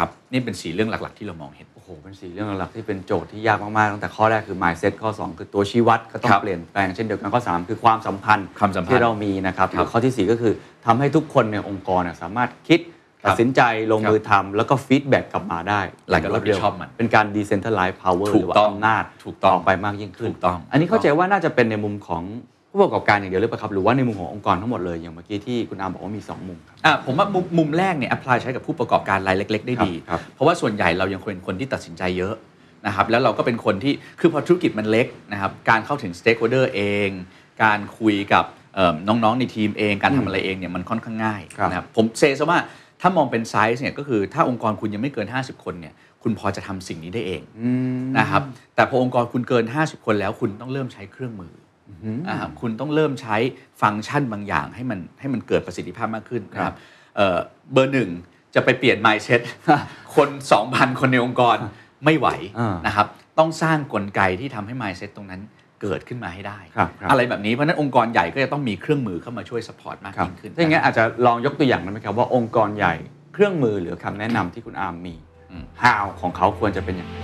[0.00, 10.52] ครับครับนี่เป็นสีเรื่องหลัก ๆ ที่เรามองเห็น โอ้โห เป็นสี่เรื่องหลักๆที่เป็นโจทย์ที่ยากมาก ๆ ตั้งแต่ข้อแรกคือ mindset ข้อ 2 คือตัวชี้วัดก็ต้องครับเปลี่ยนแปลงเช่นเดียวกันข้อ 3 คือความสัมพันธ์ความสัมพันธ์ที่เรามีนะครับครับหรือข้อที่ 4 ก็คือ
[10.86, 12.80] ทำให้ทุกคนในองค์กรเนี่ยสามารถคิด
[13.22, 13.60] ครับตัดสินใจ
[13.92, 22.22] ลงมือทำแล้วก็ฟีดแบ็กกลับมาได้แล้วก็รับผิดชอบมัน เป็นการ decentralize power ถูหกรือว่าต้องอำนาจถูกต้องไปมากยิ่งขึ้นถูกต้องอันนี้เข้าใจว่าน่าจะเป็นในมุมของ
[22.70, 32.34] ผู้ประกอบการอย่างเดียวหรือเปล่าครับหรือว่าในมุมขององค์กรทั้งหมดเลยอย่างเมื่อกี้ที่คุณอามบอกว่ามีสองมุมครับอะผมว่ามุมมุมแรกเนี่ย apply ใช้กับผู้ประกอบการรายเล็ก ๆ ได้ดีครับเพราะว่าส่วนใหญ่เรายังเป็นคนที่ตัดสินใจเยอะ
[32.86, 37.08] นะครับแล้วเราก็เป็นคนที่คือพอธุรกิจมันเล็กนะครับการเข้าถึง stakeholder เอง
[37.62, 38.44] การคุยกับ
[38.74, 42.58] เอิ่มน้องๆในทีมเองการทำอะไรเองเนี่ยมันค่อนข้างง่ายครับนะครับผมเซซะว่า
[43.00, 47.42] ถ้ามองเป็นไซส์เนี่ยก็คือถ้าองค์กรคุณยังไม่เกิน 50 คนเนี่ยคุณพอจะทำสิ่งนี้ได้เอง
[48.18, 48.42] นะครับ
[48.74, 51.69] แต่พอองค์กรคุณเกิน 50 คนแล้วคุณต้องเริ่มใช้เครื่องมือออ่า
[52.60, 53.36] คุณต้องเริ่มใช้
[53.82, 56.74] ฟังก์ชันบางอย่าง ให้มันให้มันเกิดประสิทธิภาพมากขึ้นนะครับ
[57.16, 57.38] เอ่อ
[57.72, 58.10] เบอร์หนึ่ง
[58.54, 59.40] จะไปเปลี่ยน mindset
[60.16, 60.28] คน
[60.64, 61.56] 2,000 คนในองค์กร
[62.04, 62.28] ไม่ไหว
[62.58, 63.06] อ่านะครับ
[63.38, 65.40] ต้องสร้างกลไกที่ทำให้ mindset ตรงนั้น
[65.82, 72.94] เกิดขึ้นมาให้ได้ครับครับอะไรแบบนี้เพราะฉะนั้นองค์กรใหญ่ก็จะต้องมีเครื่องมือเข้ามาช่วย support มากครับยิ่งขึ้นถ้าอย่างนั้นอาจจะลองยกตัวอย่างได้ไหมครับว่าองค์กรใหญ่
[73.34, 75.14] เครื่องมือหรือคำแนะนำที่คุณอาร์มมี
[75.50, 77.16] อืม how ของเขาควรจะเป็นอย่างไร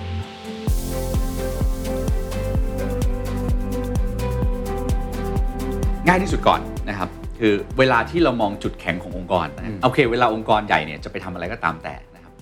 [6.06, 12.32] ง่ายที่สุดก่อนนะครับคือเวลาที่เรามองจุดแข็งขององค์กรนะโอเค เวลาองค์กรใหญ่เนี่ยจะไปทำอะไรก็ตามแต่นะครับ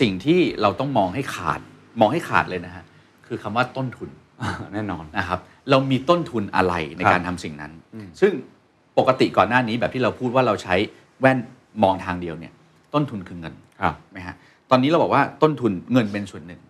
[0.00, 1.60] สิ่งที่เราต้องมองให้ขาด
[2.00, 2.84] มองให้ขาดเลยนะฮะ
[3.26, 4.08] คือคำว่าต้นทุน
[4.74, 5.40] แน่นอนนะครับ
[5.70, 7.72] เรามีต้นทุนอะไรในครับการทำสิ่งนั้น
[8.20, 8.32] ซึ่ง
[8.98, 10.74] ปกติก่อนหน้านี้แบบที่เราพูดว่าเราใช้
[11.20, 11.38] แว่น
[11.82, 12.52] มองทางเดียวเนี่ย
[12.94, 14.34] ต้นทุนคือเงินครับไหมฮะ
[14.70, 16.60] ตอนนี้เราบอกว่าต้นทุนเงินเป็นส่วนหนึ่ง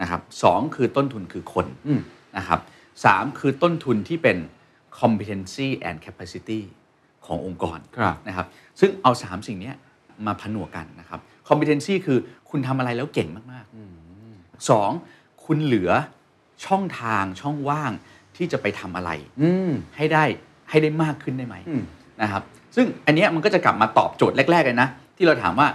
[0.00, 2.00] นะครับสองคือต้นทุนคือคนอืม
[2.36, 2.60] นะครับ
[3.04, 4.36] สามคือต้นทุนที่เป็น
[5.00, 6.60] competency and capacity
[7.26, 8.46] ขององค์กรครับนะครับ
[8.80, 9.76] ซึ่งเอา 3 สิ่งเนี้ย
[10.26, 12.18] มาผนวกกันนะครับ competency คือ
[12.50, 14.90] คุณทำอะไรแล้วเก่งมากๆสอง
[15.44, 15.90] คุณเหลือ
[16.66, 17.92] ช่องทางช่องว่าง
[18.36, 19.10] ที่จะไปทำอะไร
[19.42, 20.24] อืมให้ได้
[20.70, 21.82] ให้ได้มากขึ้นได้ไหมอืม
[22.22, 22.42] นะครับ
[22.76, 25.68] ซึ่งอันเนี้ยมันก็จะกลับมาตอบโจทย์แรก ๆ เลยนะ ที่เราถามว่า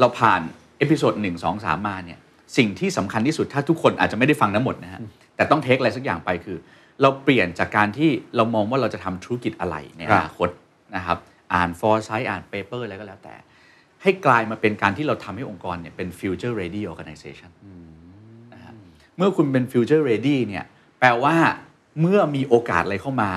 [0.00, 0.40] เราผ่าน
[0.78, 2.18] episode หนึ่งสองสามมาเนี่ย
[2.56, 5.00] สิ่งที่สำคัญที่สุดถ้าทุกคนอาจจะไม่ได้ฟังทั้งหมดนะฮะ
[5.36, 6.56] แต่ต้อง take อะไรสักอย่างไปคือ
[7.02, 10.48] เราเปลี่ยนจากการที่เรามองว่าเราจะทำธุรกิจอะไรในอนาคต
[10.96, 11.18] นะครับ
[11.54, 13.34] อ่านฟอร์ไซต์อ่านเปเปอร์อะไรก็แล้วแต่
[14.02, 17.50] ให้กลายมาเป็นการที่เราทำให้องค์กรเนี่ยเป็น future ready organization
[18.52, 18.72] นะฮะ
[19.16, 20.64] เมื่อคุณเป็น future ready เนี่ย
[20.98, 21.36] แปลว่า
[22.00, 23.30] เมื่อมีโอกาสอะไรเข้ามา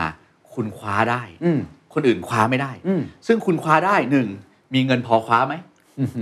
[0.54, 1.60] คุณคว้าได้อืม
[1.94, 4.28] คนอื่นคว้าไม่ได้อืมซึ่งคุณคว้าได้หนึ่ง
[4.74, 5.56] มีเงินพอคว้าไหม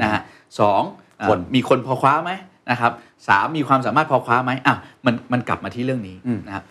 [0.01, 0.21] นะฮะ
[0.59, 0.81] สอง
[1.17, 2.31] เอ่อคนมีคนพอคว้าไหม
[2.71, 2.91] นะครับ
[3.27, 4.75] สามมีความสามารถพอคว้าไหมอะ
[5.05, 6.63] มันมันกลับมาที่เรื่องนี้อืมนะครับ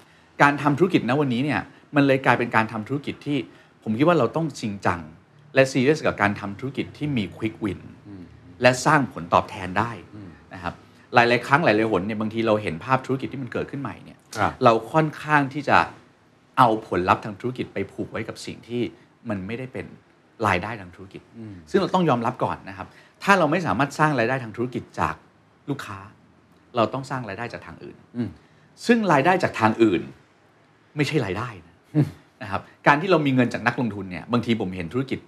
[0.42, 1.60] การทำธุรกิจณวันนี้เนี่ย
[1.96, 3.38] มันเลยกลายเป็นการทำธุรกิจที่
[3.82, 5.00] ผมคิดว่าเราต้องจริงจัง
[5.54, 7.80] และซีเรียสกับการทำธุรกิจที่มีควิกวิน
[8.62, 9.90] และสร้างผลตอบแทนได้
[10.54, 10.74] นะครับ
[11.14, 15.78] หลาย ๆ ครั้งหลายๆหนเนี่ยบางทีเราเห็นภาพธุรกิจที่มันเกิดขึ้นใหม่เนี่ยครับเราค่อนข้างที่จะ
[16.58, 18.82] เอาผลลัพธ์ทางธุรกิจไปผูกไว้กับสิ่งที่
[19.28, 19.86] มันไม่ได้เป็น
[20.46, 21.22] รายได้ทางธุรกิจ
[21.70, 22.86] ซึ่งเราต้องยอมรับก่อนนะครับ
[23.22, 25.14] ถ้าเราไม่สามารถสร้างรายได้ทางธุรกิจจาก
[25.68, 25.98] ลูกค้า
[26.76, 28.28] เราต้องสร้างรายได้จากทางอื่นอืม
[28.86, 30.02] ซึ่งรายได้จากทางอื่น
[30.98, 31.74] ไม่ใช่รายได้นะ
[32.42, 35.18] นะครับการที่เรามีเงินจากนักลงทุนเนี่ยบางทีผมเห็นธุรกิจ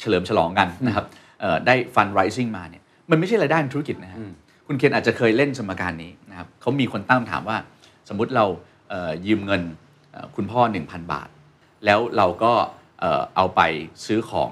[0.00, 1.06] เฉลิมฉลองกันนะครับ
[1.40, 4.20] เอ่อได้ฟันไรซิ่งมาเนี่ยมันไม่ใช่รายได้ทางธุรกิจนะฮะ
[4.66, 7.56] คุณเคนอาจจะเคยเล่นสมการนี้นะครับเขามีคนตั้งคำถามว่า
[8.08, 8.44] สมมุติเรา
[8.88, 9.62] เอ่อยืมเงิน
[10.12, 11.28] เอ่อคุณพ่อ 1,000 บาท
[11.84, 12.52] แล้วเราก็
[13.00, 13.60] เอ่อเอาไป
[14.06, 14.50] ซื้อของ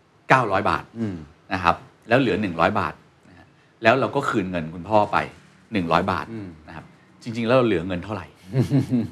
[0.00, 1.16] 900 บาทอืม
[1.54, 1.76] นะครับ
[2.08, 2.94] แล้วเหลือ 100 บาท
[3.28, 3.46] นะฮะ
[3.82, 5.16] แล้วเราก็คืนเงินคุณพ่อไป
[5.64, 6.84] 100 บาทอืมนะครับ
[7.22, 8.26] จริงๆ แล้วเราเหลือเงินเท่าไหร่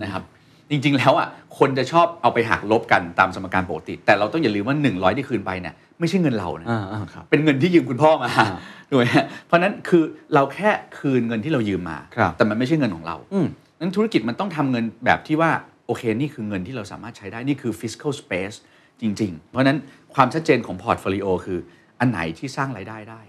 [0.03, 0.23] นะครับ
[0.71, 8.47] จริงๆ แล้วอะคนจะชอบเอาไปหักลบกันตามสมการปกติ แต่เราต้องอย่าลืมว่า 100 ที่คืนไปเนี่ยไม่ใช่เงินเรานะอ่าอ่าครับเป็นเงินที่ยืมคุณพ่อมาอ่า
[8.89, 10.03] ถูกไหมฮะเพราะฉะนั้นคือ
[10.35, 13.47] เราแค่คืนเงินที่เรายืมมาครับแต่มันไม่ใช่เงินของเราอืม
[13.81, 15.51] นั้นธุรกิจมันต้องทำเงินแบบที่ว่า
[15.87, 18.57] โอเคนี่คือเงินที่เราสามารถใช้ได้นี่คือ fiscal space
[19.01, 19.79] จริง ๆ เพราะฉะนั้น
[20.15, 21.59] ความชัดเจนของ portfolio คือ
[22.01, 23.21] อันไหนที่สร้างรายได้ได้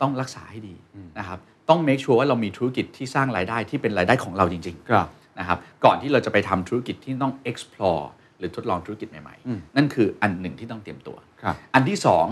[0.00, 0.74] ต้องรักษาให้ดี
[1.18, 5.08] นะครับต้อง make sure ว่าเรามีธุรกิจที่สร้างรายได้ที่เป็นรายได้ของเราจริงๆครับ
[5.38, 8.04] นะครับก่อนที่เราจะไปทำธุรกิจที่ต้อง explore
[8.38, 12.26] หรือทดลองธุรกิจใหม่ๆ นั่นคืออันหนึ่งที่ต้องเตรียมตัวครับอันที่สอง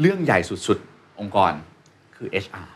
[0.00, 1.52] เรื่องใหญ่สุดๆ องค์กร
[2.16, 2.68] คือ HR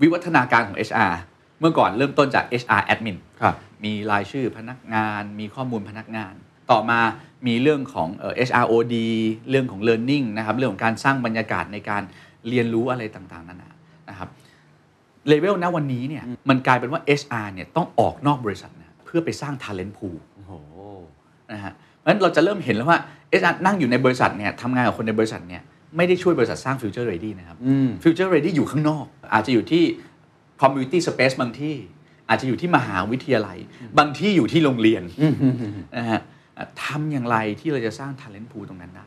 [0.00, 1.12] วิวัฒนาการของ HR
[1.60, 6.34] เมื่อก่อนเริ่มต้นจาก HR admin ครับมีรายชื่อพนักงาน มีข้อมูลพนักงาน
[6.70, 7.00] ต่อมา
[7.46, 8.94] มีเรื่องของเอ่อ HROD
[9.50, 12.02] เรื่องของ learning นะครับ เรื่องของการสร้างบรรยากาศในการ
[12.48, 13.73] เรียนรู้อะไรต่างๆ นานานะครับ
[15.28, 20.52] เลเวลณวันนี้เนี่ยมันกลายเป็นว่า HR เนี่ยต้องออกนอกบริษัทนะเพื่อไปสร้าง talent pool โอ้โห
[21.52, 22.98] นะฮะเพราะฉะนั้นเราจะเริ่มเห็นแล้วว่า
[23.40, 25.62] HR นั่งอยู่ในบริษัทเนี่ยทำงานกับคนในบริษัทเนี่ย
[25.96, 29.84] ไม่ได้ช่วยบริษัทสร้าง future ready นะครับอืม future ready อยู่ข้างนอก อาจจะอยู่ที่
[30.60, 31.74] community space บางที่
[32.28, 33.58] อาจจะอยู่ที่มหาวิทยาลัย
[33.98, 35.02] บางที่อยู่ที่โรงเรียน
[35.98, 36.20] นะฮะ
[36.58, 39.06] อะทำอย่างไรที่เราจะสร้าง talent pool ตรงนั้นได้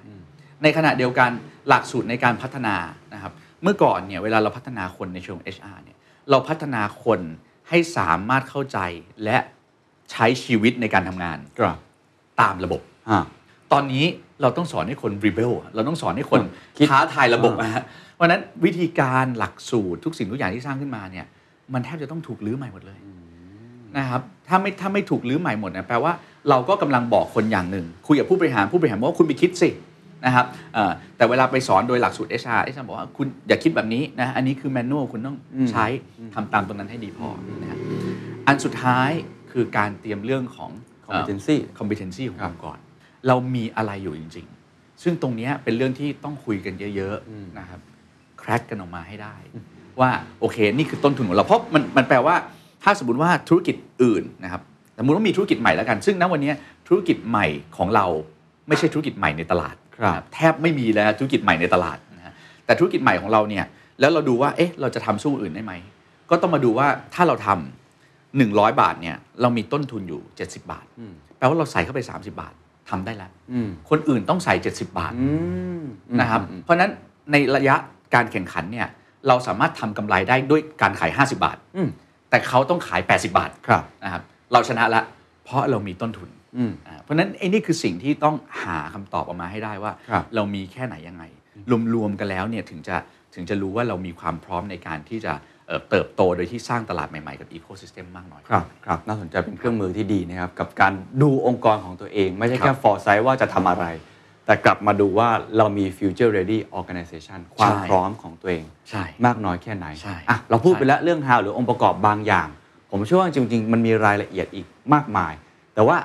[0.64, 1.30] ในขณะเดียวกัน
[1.68, 2.76] หลักสูตรในการพัฒนา
[3.14, 5.78] นะครับเมื่อก่อนเนี่ยเวลาเราพัฒนาคนในเชิง HR
[6.28, 7.20] เนี่ยเราพัฒนาคน
[7.70, 8.80] ให้สามารถเข้าใจ
[9.24, 9.38] และ
[10.12, 11.78] ใช้ชีวิตในการทำงานครับ
[12.42, 13.20] ตามระบบอ่า
[13.74, 14.06] ตอนนี้
[14.42, 16.42] เราต้องสอนให้คน rebel อะเราต้องสอนให้คน
[16.78, 17.84] คิดท้าทายระบบอ่านะฮะ
[18.16, 21.26] เพราะฉะนั้นวิธีการหลักสูตรทุกสิ่งทุกอย่างที่สร้างขึ้นมาเนี่ย
[21.74, 23.00] มันแทบจะต้องถูกรื้อใหม่หมดเลย
[23.98, 26.14] นะครับถ้าไม่ถ้าไม่ถูกรื้อใหม่หมดเนี่ยแปลว่า
[26.50, 29.70] เราก็กำลังบอกคนอย่างหนึ่งคุยกับผู้บริหารผู้บริหารบอกว่าคุณไปคิดสิ
[30.26, 35.38] นะครับเอ่อแต่เวลาไปสอนโดยหลักสูตร HR HR บอกว่าคุณอย่าคิดแบบนี้นะอันนี้คือแมนนวลคุณต้อง
[35.72, 35.86] ใช้
[36.34, 37.28] ทำตามตรงนั้นให้ดีพอ
[37.62, 37.80] นะฮะ
[38.48, 39.10] อันสุดท้าย
[39.52, 40.72] คือการเตรียมเรื่องของ
[41.06, 42.78] เอ่อ competency competency ของครับองค์กร
[43.28, 47.80] เรามีอะไรอยู่จริง ๆ ซึ่งตรงเนี้ยเป็นเรื่องที่ต้องคุยกันเยอะๆนะครับ
[48.40, 49.36] แคร็กกันออกมาให้ได้
[50.00, 50.10] ว่า
[50.40, 52.36] โอเคนี่คือต้นทุนของเราเพราะมันมันแปลว่า
[52.84, 54.62] ถ้าสมมติว่าธุรกิจอื่นนะครับ
[54.98, 56.56] สมมติว่ามีธุรกิจใหม่แล้วกัน ซึ่งณวันเนี้ย
[56.88, 57.48] ธุรกิจใหม่
[57.78, 58.06] ของเรา
[58.68, 59.87] ไม่ใช่ธุรกิจใหม่ในตลาดครับนะ
[60.34, 62.34] แทบไม่มีแล้วธุรกิจใหม่ในตลาดนะฮะ
[62.66, 63.66] แต่ธุรกิจใหม่ของเราเนี่ย
[64.00, 65.74] แล้วเราดูว่าเอ๊ะเราจะทำสู้อื่นได้ไหม
[66.30, 70.86] ก็ต้องมาดูว่าถ้าเราทำ100 บาทเนี่ยเรามีต้นทุนอยู่ 70 บาท
[71.38, 72.54] แปลว่าเราใส่เข้าไป 30 บาท
[72.90, 75.30] ทำได้แล้วอืมคนอื่นต้องใส่ 70 บาทอื
[75.82, 75.84] ม
[76.20, 76.92] นะครับเพราะฉะนั้น
[77.32, 77.76] ในระยะ
[78.16, 78.88] การแข่งขันเนี่ย
[79.28, 81.90] เราสามารถทำกำไรได้ด้วยการขาย 50 บาทอืม
[82.30, 84.22] แต่เขาต้องขาย 80 บาทครับนะครับ
[84.54, 85.02] เราชนะละ
[85.44, 86.47] เพราะเรามีต้นทุนอืมอ่า
[87.04, 91.24] เพราะฉะนั้นไอ้นี่คือสิ่งที่ต้องหาคำตอบออกมาให้ได้ว่าครับเรามีแค่ไหนยังไง
[91.94, 92.96] รวมๆกันแล้วเนี่ยถึงจะ
[93.36, 95.34] ถึงจะรู้ว่าเรามีความพร้อมในการที่จะ
[95.68, 103.86] เอ่อเติบโตโดยที่สร้างตลาดใหม่ ๆ กับอีโค y ิสเต็มมากน้อยครับครับน่าสนใจเป็นเครื่องมือที่ดีนะครับ กับการดูองค์กรของตัวเอง ไม่ใช่ครัแค่บ foresight ว่าจะทำอะไร
[104.46, 112.48] แต่กลับมาดูว่าเรามี future ready organization ความใช่พร้อมของตัวเองใช่มากน้อยแค่ไหนใช่อะเราพูดใช่ไปแล้วเรื่อง how หรือองค์ประกอบบางอย่าง
[112.92, 115.34] ผมเชื่อว่าจริงๆ มันมีรายละเอียดอีกมากมาย
[115.76, 115.98] แต่ว่า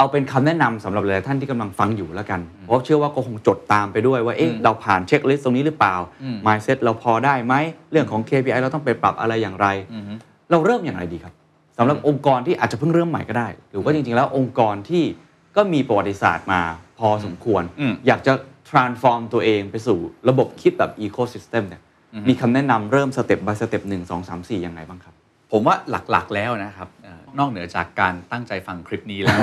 [0.00, 7.54] เอาเป็นคำแนะนำสำหรับหลายๆท่านที่กำลังฟังอยู่แล้วกัน เพราะเชื่อว่าก็คงจดตามไปด้วยว่าเอ๊ะเราผ่านเช็คลิสต์ตรงนี้หรือเปล่าอืม mindset เราพอได้ไหม
[7.92, 10.12] เรื่องของ KPI เราต้องไปปรับอะไรอย่างไรอือฮึ
[10.50, 11.34] เราเริ่มอย่างไรดีครับ
[11.78, 15.04] สำหรับองค์กรที่อาจจะเพิ่งเริ่มใหม่ก็ได้ หรือว่าจริงๆ แล้วองค์กรที่
[15.56, 16.60] ก็มีประวัติศาสตร์มา
[16.98, 18.32] พอสมควรอืมอยากจะ
[18.70, 19.98] transform ตัวเองไปสู่
[20.28, 21.82] ระบบคิดแบบ ecosystem เนี่ย
[22.28, 25.14] มีคำแนะนำเริ่มสเต็ป by สเต็ปหนึ่งสองสามสี่ยังไงบ้างครับ
[25.52, 26.99] ผมว่าหลักๆแล้วนะครับเอ่อ
[27.38, 29.38] นอกเหนือจากการตั้งใจฟังคลิปนี้แล้ว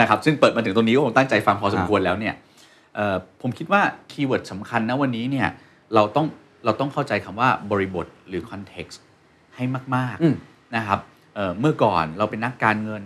[0.00, 2.34] นะครับซึ่งเปิดมาถึงตรงนี้ก็คงตั้งใจฟังพอสมควรแล้วเนี่ย
[2.94, 5.48] เอ่อผมคิดว่าคีย์เวิร์ดสำคัญนะวันนี้เนี่ย
[5.94, 6.26] เราต้อง
[6.64, 8.98] เราต้องเข้าใจคำว่าบริบทหรือ context
[9.54, 9.64] ให้
[9.96, 11.00] มากอืมๆนะครับ
[11.34, 13.04] เอ่อเมื่อก่อนเราเป็นนักการเงิน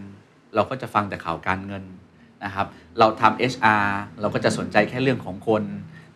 [0.55, 1.85] เราก็จะฟังแต่ข่าวการเงิน
[2.45, 2.67] นะครับ
[2.99, 3.87] เราทำ HR
[4.21, 5.65] เราก็จะสนใจแค่เรื่องของคน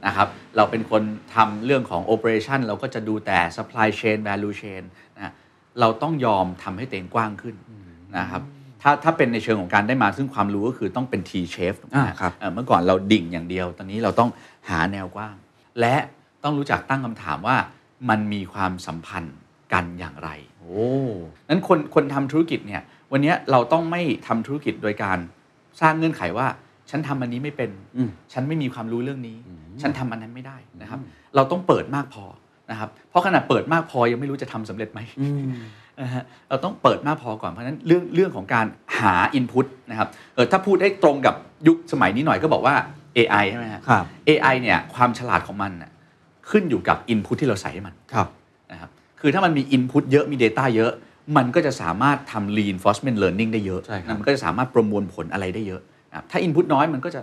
[0.06, 1.02] นะครับเราเป็นคน
[1.34, 4.82] ทำเรื่องของ operation เราก็จะดูแต่ supply chain value chain
[5.16, 5.32] นะ
[5.80, 7.54] เราต้องยอมทำให้ตัวเองกว้างขึ้น
[8.18, 8.42] นะครับ
[8.82, 14.30] ถ้าถ้าเป็นในเชิงของการได้มาซึ่งความรู้ก็คือต้องเป็น T shape ถูกไหมอ่าครับเอ่อเมื่อก่อนเราดิ่งอย่างเดียว ตอนนี้เราต้อง
[14.68, 15.34] หาแนวกว้าง
[15.80, 15.96] และ
[16.44, 17.56] ต้องรู้จักตั้งคำถามว่า
[18.08, 19.36] มันมีความสัมพันธ์
[19.72, 20.74] กันอย่างไรโอ้
[21.48, 25.18] นั้นคนคนทำธุรกิจเนี่ยวันนี้เราต้องไม่ทำธุรกิจโดยการ
[25.80, 26.46] สร้างเงื่อนไขว่า
[26.90, 29.36] ฉันทำอันนี้ไม่เป็นอืมฉันไม่มีความรู้เรื่องนี้
[29.82, 31.00] ฉันทำอันนั้นไม่ได้นะครับ
[31.36, 32.24] เราต้องเปิดมากพอ
[32.70, 35.00] นะครับเพราะขนาดเปิดมากพอยังไม่รู้จะทำสำเร็จไหม
[36.02, 38.66] นะฮะเราต้องเปิดมากพอก่อนเพราะฉะนั้นเรื่องเรื่องของการ
[38.98, 41.34] หา Input นะครับเออถ้าพูดให้ตรงกับ
[41.66, 42.74] ยุคสมัยนี้หน่อยก็บอกว่า
[43.16, 45.90] AI ใช่ไหมฮะครับ AI เนี่ยความฉลาดของมันน่ะ
[46.50, 48.28] ขึ้นอยู่กับ Input ที่เราใส่ให้มันครับ
[48.72, 48.90] นะครับ
[49.20, 50.92] คือถ้ามันมี Input เยอะมี Data เยอะ
[51.36, 57.20] มันก็จะสามารถทำ reinforcement learning ได้เยอะใช่ครับนะมันก็จะสามารถประมวลผลอะไรได้เยอะนะครับถ้า Input น้อยมันก็จะ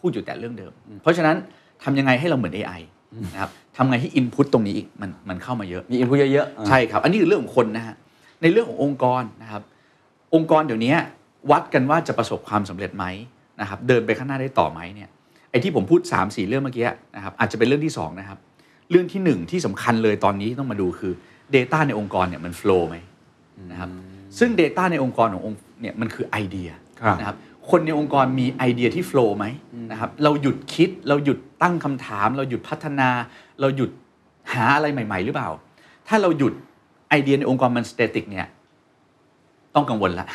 [0.00, 0.72] พูดอยู่แต่เรื่องเดิม
[1.02, 1.36] เพราะฉะนั้น
[1.84, 2.80] ทำยังไงให้เราเหมือน AI
[3.32, 7.94] นะครับทำไงให้ Input ตรงนี้อีกมันมันเข้ามาเยอะมีอินพุตเยอะๆใช่ครับ อันนี้คือเรื่องของคนนะฮะ
[8.42, 9.62] ในเรื่องขององค์กรนะครับ
[10.34, 10.94] องค์กรเดี๋ยวนี้
[11.50, 13.04] วัดกันว่าจะประสบความสำเร็จไหม
[13.60, 15.08] นะครับ เดินไปข้างหน้าได้ต่อไหมเนี่ย
[15.50, 16.86] ไอ้ที่ผมพูด3 4เรื่องเมื่อกี้
[17.16, 18.38] นะครับอาจจะเป็นเรื่องที่2นะครับ
[18.90, 21.12] เรื่องทีหนึ่1 ที่สำคัญเลยตอนนี้ที่ต้องมาดูคือ
[21.56, 22.96] Data ในองค์กรเนี่ยมันโฟล์ไหม
[23.70, 23.90] นะครับ
[24.38, 26.68] ซึ่ง Data ในองค์กรขององค์เนี่ยมันคือไอเดีย
[27.00, 27.36] ครับนะครับ
[27.70, 29.46] คนในองค์กรมีไอเดียที่โฟล์ไหม
[29.90, 33.08] นะครับเราหยุดคิดเราหยุดตั้งคำถาม เราหยุดพัฒนา
[33.60, 33.90] เราหยุด
[34.52, 35.50] หาอะไรใหม่ ๆ หรือเปล่า
[36.08, 36.52] ถ้าเราหยุด
[37.08, 38.46] ไอเดียในองค์กรมัน static เนี่ย
[39.74, 40.26] ต้องกังวลละ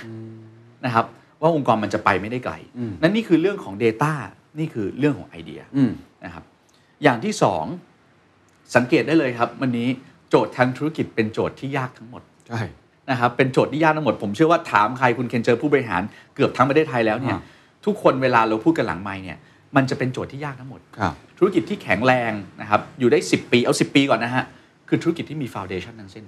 [0.85, 1.05] นะครับ
[1.41, 2.53] ว่าองค์กรมันจะไปไม่ได้ไกล
[3.01, 4.13] นั่นนี่คือเรื่องของ Data
[4.59, 5.91] นี่คือเรื่องของไอเดียอืม
[6.25, 6.43] นะครับ
[7.03, 7.65] อย่างที่สอง
[8.75, 9.87] สังเกตได้เลยครับ วันนี้
[10.29, 12.61] โจทย์ทางธุรกิจเป็นโจทย์ที่ยากทั้งหมดใช่
[13.11, 16.01] นะครับเป็นโจทย์ที่ยากทั้งหมดผมเชื่อว่าถามใครคุณเคนเจอผู้บริหาร
[16.35, 17.41] เกือบทั้งประเทศไทยแล้วเนี่ยอ่า
[17.85, 19.37] ทุกคนเวลาเราพูดกันหลังไมค์เนี่ย
[19.75, 22.31] มันจะเป็นโจทย์ที่ยากทั้งหมดครับธุรกิจที่แข็งแรง
[22.61, 24.45] นะครับอยู่ได้ 10 ปีเอา 10 ปีก่อนนะฮะ
[24.87, 26.25] คือธุรกิจที่มีฟ u n เดชันทั้งสิ้น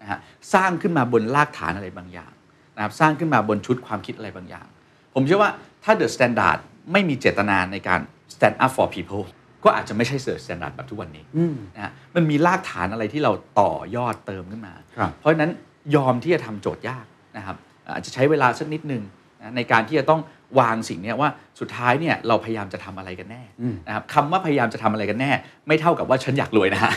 [0.00, 0.18] นะฮะ
[0.54, 2.32] สร้างขึ้นมาบนรากฐานอะไรบางอย่าง
[2.76, 4.66] นะครับสร้างขึ้นมาบนชุดความคิดอะไรบางอย่าง
[5.14, 5.50] ผมเชื่อว่า
[5.84, 6.58] ถ้า The Standard
[6.92, 8.00] ไม่มีเจตนาในการ
[8.34, 9.24] stand up for people
[9.64, 15.52] ก็อาจจะไม่ใช่ The Standard แบบทุกวันนี้อืมนะฮะมันมีรากฐานอะไรที่เราต่อยอดเติมขึ้นมาครับเพราะฉะนั้น
[15.94, 17.04] ยอมที่จะทำโจทย์ยาก
[17.36, 17.56] นะครับ
[17.94, 19.02] อาจจะใช้เวลาสักนิดนึง
[19.40, 20.20] นะในการที่จะต้อง
[20.60, 21.30] วางสิ่งเนี้ยว่า
[21.60, 23.42] สุดท้ายเนี่ยเราพยายามจะทำอะไรกันแน่
[23.86, 25.30] นะครับคำว่าพยายามจะทำอะไรกันแน่
[25.68, 26.92] ไม่เท่ากับว่าฉันอยากรวยนะฮะ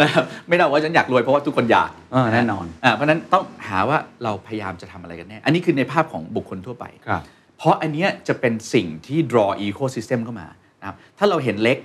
[0.00, 7.22] นะครับไม่เท่ากับว่าฉันอยากรวยเพราะว่าทุกคนอยากเออแน่นอนอ่าเพราะฉะนั้นต้องหาว่าเราพยายามจะทำอะไรกันแน่ อันนี้คือในภาพของบุคคลทั่วไปครับ
[7.58, 10.48] เพราะอันเนี้ยจะเป็นสิ่งที่ draw ecosystem เข้ามา
[10.80, 11.78] นะครับถ้าเราเห็นเล็ก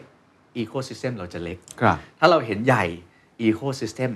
[0.61, 2.85] ecosystem เราจะเล็กครับถ้าเราเห็นใหญ่
[3.47, 4.11] ecosystem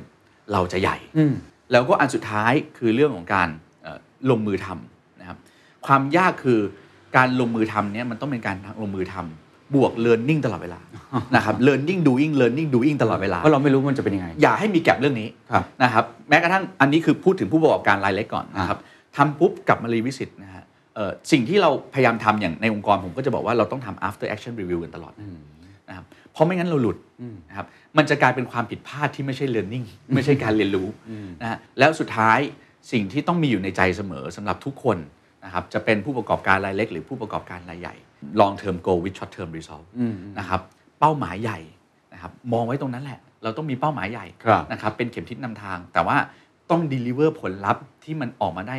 [0.51, 1.33] เราจะใหญ่อืม
[1.71, 3.49] แล้วก็อันสุดท้ายคือเรื่องของการ
[3.83, 3.99] เอ่อ
[4.29, 5.37] ลงมือทำนะครับ
[5.85, 6.59] ความยากคือ
[7.17, 10.79] การลงมือทำเนี่ยมันต้องเป็นการลงมือทำบวก learning ตลอดเวลา
[11.35, 18.79] นะครับ learning doing learning doing ตลอดเวลาเพราะเราไม่รู้มันจะเป็นยังไง อย่าให้มีแก็บเรื่องนี้ครับนะครับแม้กระทั่งอันนี้คือพูดถึงผู้ประกอบการรายเล็กก่อนนะครับ
[19.17, 20.63] ทำปุ๊บกลับมารีวิสิตนะฮะ
[20.95, 25.13] เอ่อสิ่งที่เราพยายามทำอย่างในองค์กรผมก็จะบอกว่าเราต้องทำ after action review กันตลอด
[25.89, 26.97] นะครับเพราะไม่งั้นเราหลุด
[27.49, 27.65] นะครับ
[27.97, 29.85] มันจะกลายเป็นความผิดพลาดที่ไม่ใช่ learning
[30.15, 30.87] ไม่ใช่การเรียนรู้
[31.41, 32.39] นะฮะแล้วสุดท้าย
[32.91, 34.97] สิ่งที่ต้องมีอยู่ในใจเสมอสำหรับทุกคน
[35.45, 37.95] นะครับจะเป็นผู้ประกอบการรายเล็ก หรือผู้ประกอบการรายใหญ่
[38.39, 39.85] long term goal with short term result
[40.39, 40.61] นะครับ
[40.99, 41.59] เป้าหมายใหญ่
[42.13, 46.17] นะครับมองไว้ตรงนั้นแหละ เราต้องมีเป้าหมายใหญ่ครับนะครับเป็นเข็มทิศนำทาง แต่ว่า
[46.69, 48.77] ต้อง deliver ผลลัพธ์ที่มันออกมาได้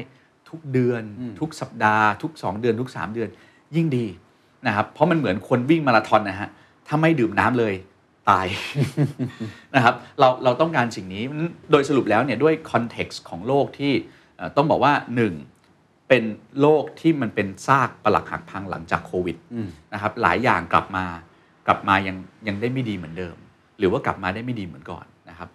[0.48, 1.02] ทุกเดือน
[1.40, 3.28] ทุกสัปดาห์ ทุก 2 เดือนทุก 3 เดือน
[3.76, 4.06] ยิ่งดี
[4.66, 6.48] นะครับเพราะมันเหมือนคนวิ่งมาราธอนนะฮะ
[6.86, 7.74] ถ้าไม่ดื่มน้ำเลย
[8.30, 8.46] ตาย
[9.74, 11.22] นะครับเราเราต้องการสิ่งนี้
[11.70, 13.92] โดยสรุปแล้วเนี่ยด้วยคอนเท็กซ์ของโลกที่
[14.36, 14.92] เอ่อต้องบอกว่า
[15.50, 16.24] 1 เป็น
[16.60, 19.36] โลกที่มันเป็นซากปลักหักพังหลังจากโควิด
[19.92, 21.06] นะครับหลายอย่างกลับมา
[21.66, 22.16] กลับมายัง
[22.48, 23.36] ยังได้ไม่ดีเหมือนเดิม
[23.78, 25.48] หรือว่ากลับมาได้ไม่ดีเหมือนก่อนนะครับ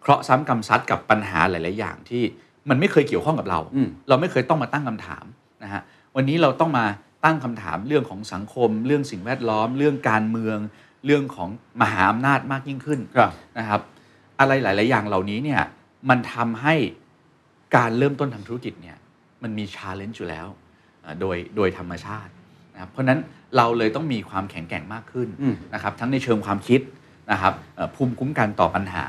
[0.00, 2.22] เคราะห์ซ้ำกรรมซัดกับปัญหาหลาย ๆ อย่างที่
[2.68, 5.24] มันไม่เคยเกี่ยวข้องกับเราอืมเราไม่เคยต้องมาตั้งคำถาม
[5.62, 5.82] นะฮะ
[6.16, 6.86] วันนี้เราต้องมา
[7.24, 10.58] ตั้งคำถามเรื่องของสังคม เรื่องสิ่งแวดล้อม เรื่องการเมือง
[11.06, 11.48] เรื่องของ
[11.82, 13.80] มหาอำนาจมากยิ่งขึ้นครับนะครับ
[14.40, 15.62] อะไรหลาย ๆ อย่างเหล่านี้เนี่ย
[16.10, 16.74] มันทำให้
[17.76, 18.96] การเริ่มต้นทำธุรกิจเนี่ย
[19.42, 20.46] มันมีชาเลนจ์อยู่แล้ว
[21.02, 22.30] เอ่อโดยโดยธรรมชาติ
[22.74, 23.20] นะครับเพราะฉะนั้น
[23.56, 26.80] เราเลยต้องมีความแข็งแกร่งมากขึ้นอืมนะครับ ทั้งในเชิงความคิด
[27.32, 29.06] นะครับเอ่อภูมิคุ้มกันต่อปัญหา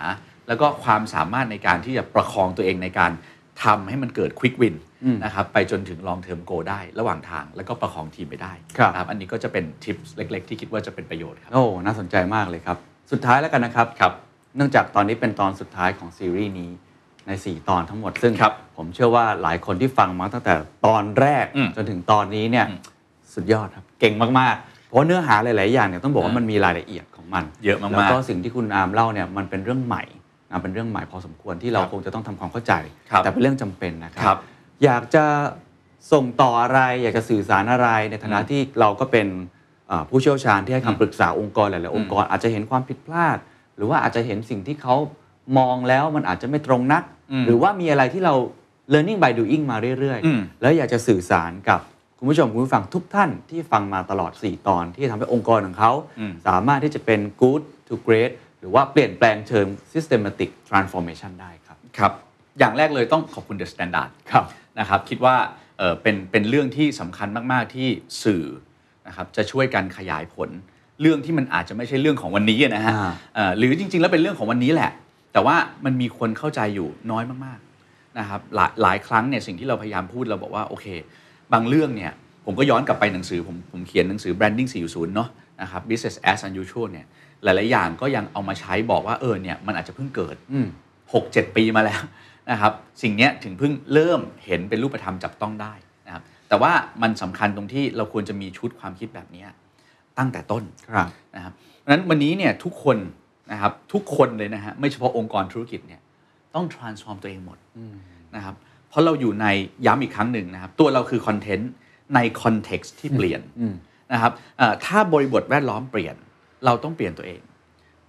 [0.48, 3.12] แล้วก็ความสามารถในการที่จะประคองตัวเองในการ
[3.64, 4.82] ทำให้มันเกิด quick win อืม
[5.24, 12.78] นะครับไปจนถึง long term goal ได้ระหว่างทางแล้วก็ประคองทีมไปได้ครับนะครับอันนี้ก็จะเป็นทิปเล็ก ๆ ที่คิดว่าจะเป็นประโยชน์ครับโอ้น่าสนใจมากเลยครับ
[13.12, 14.14] สุดท้ายแล้วกันนะครับครับ
[14.56, 16.72] เนื่องจากตอนนี้เป็นตอนสุดท้ายของซีรีส์นี้
[17.28, 20.54] ใน 4 ตอนทั้งหมดซึ่งครับผมเชื่อว่าหลายคนที่ฟังมาตั้งแต่
[20.86, 22.80] ตอนแรกอืมจนถึงตอนนี้เนี่ยอืม
[23.34, 30.04] สุดยอดครับเก่งมากๆ เพราะเนื้อหาหลาย ๆ อย่างเนี่ยต้องบอกว่าอ่ามัมันมีรายละเอียดของมัน เยอะมากๆแล้วก็สิ่งที่คุณอาร์มเล่าเนี่ยมันเป็นเรื่องใหม่
[30.52, 32.74] นะเป็นเรื่องใหม่พอสมควรที่เราครับคงจะต้องทำความเข้าใจ
[33.12, 34.38] ครับแต่เป็นเรื่องจำเป็นนะคครัรับ
[34.84, 35.26] อยากจะ
[36.12, 39.28] ส่งต่ออะไร อยากจะสื่อสารอะไร ในฐานะอืมที่เราก็เป็น
[39.88, 43.38] เอ่อผู้เชี่ยวชาญที่ให้อืมคำปรึกษาองค์กรหลายๆองค์กรอาจจะเห็นความผิดพลาด
[43.76, 44.96] หรือว่าอาจจะเห็นสิ่งที่เขา
[45.58, 48.34] มองแล้วมันอาจจะไม่ตรงนักอืมหรือว่ามีอะไรที่เรา
[48.94, 51.80] learning by doing มาเรื่อยอืมๆแล้วอยากจะสื่อสารกับ
[52.18, 62.14] คุณผู้ชมคุณผู้ฟังทุกท่านที่ฟังมาตลอด 4 ตอนที่ทำให้องค์กรของเขาอืมสามารถที่จะเป็น good to great หรือว่าเปลี่ยนแปลงเชิง systematic transformation ได้ครับ ครับ
[62.60, 64.46] อย่างแรกเลยต้องขอบคุณ The Standard ครับ
[64.80, 65.36] นะครับคิดว่า
[65.78, 67.88] เอ่อเป็นเป็นเรื่องที่สำคัญมากๆที่
[68.24, 68.46] สื่อ
[69.08, 70.50] นะครับจะช่วยกันขยายผล
[71.02, 74.92] เรื่องที่มันอาจจะไม่ใช่เรื่องของวันนี้นะฮะอ่าเอ่อหรือจริง ๆ แล้วเป็นเรื่องของวันนี้แหละ
[75.34, 75.56] แต่ว่า
[75.86, 80.86] มันมีคนเข้าใจอยู่น้อยมากๆนะครับหลายหลายครั้งเนี่ยสิ่งที่เราพยายามพูดเราบอกว่าโอเค
[81.54, 82.12] บางเรื่องเนี่ย
[82.46, 85.30] ผมก็ย้อนกลับไปหนังสือผมผมเขียนหนังสือ branding 4.0 เนาะ
[85.62, 87.06] นะครับ business as unusual เนี่ย
[87.44, 90.68] หลาย ๆ อย่างก็ยังเอามาใช้บอกว่าเออเนี่ยมันอาจจะเพิ่งเกิดอืม
[91.14, 92.02] 6 7ปีมาแล้ว
[92.52, 95.74] นะครับสิ่งเนี้ยถึงเพิ่งเริ่มเห็นเป็นรูปธรรมจับต้องได้
[96.50, 96.72] แต่ว่า
[97.02, 99.48] มันสำคัญตรงที่เราควรจะมีชุดความคิดแบบเนี้ย
[100.18, 102.98] ตั้งแต่ต้นครับนะครับเพราะฉะนั้นวันนี้เนี่ยทุกคน
[103.52, 106.02] นะครับทุกคนเลยนะฮะไม่เฉพาะองค์กรธุรกิจเนี่ย
[106.56, 107.58] ต้อง transform ตัวเองหมด
[108.36, 108.56] นะครับ
[108.90, 109.48] เพราะเราอยู่ใน
[109.86, 111.72] ย้ำอีกครั้งหนึ่งนะครับตัวเราคือคอนเทนต์
[112.16, 113.42] ในคอนเท็กซ์ที่เปลี่ยน
[114.14, 116.16] นะครับเอ่อถ้าบริบทแวดล้อมเปลี่ยน
[116.66, 117.42] เราต้องเปลี่ยนตัวเอง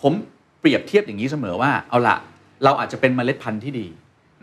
[0.03, 0.12] ผม
[0.61, 2.16] เปรียบเทียบอย่างนี้เสมอว่าเอาละ
[2.64, 3.86] เราอาจจะเป็นเมล็ดพันธุ์ที่ดี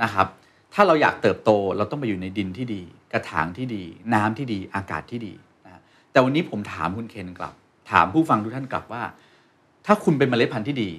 [0.03, 0.27] นะครับ
[0.73, 2.81] ถ้าเราอยากเติบโตเราต้องไปอยู่ในดินที่ดี
[3.13, 3.83] กระถางที่ดี
[4.13, 5.33] น้ำที่ดีอากาศที่ดี
[5.65, 5.81] นะฮะ
[6.11, 7.53] แต่วันนี้ผมถามคุณเคนกลับ
[7.91, 9.03] ถามผู้ฟังทุกท่านกลับว่า
[9.85, 10.89] ถ้าคุณเป็นเมล็ดพันธุ์ที่ดี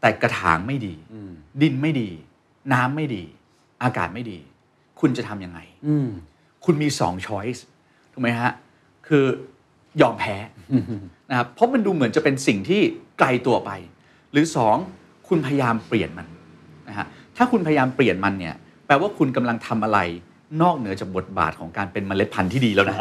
[0.00, 0.94] แต่กระถางไม่ดี
[1.62, 2.10] ดินไม่ดี
[2.72, 3.24] น้ำไม่ดี
[3.82, 4.38] อากาศไม่ดี
[5.00, 5.60] คุณจะทำยังไง
[6.64, 7.64] คุณมีสองช้อยส์
[8.12, 8.50] ถูกไหมฮะ
[9.08, 9.24] คือ
[10.00, 10.36] ยอมแพ้
[11.30, 12.80] นะครับเพราะมันดูเหมือนจะเป็นสิ่งที่
[13.18, 13.70] ไกลตัวไป
[14.32, 14.76] หรือสอง
[15.28, 16.37] คุณพยายามเปลี่ยนมันนะฮะ
[17.38, 18.54] ถ้าคุณพยายามเปลี่ยนมันเนี่ย
[18.86, 19.98] แปลว่าคุณกำลังทำอะไร
[20.62, 22.98] นอกเหนือจากบทบาทของการเป็นเมล็ดพันธุ์ที่ดีแล้วนะ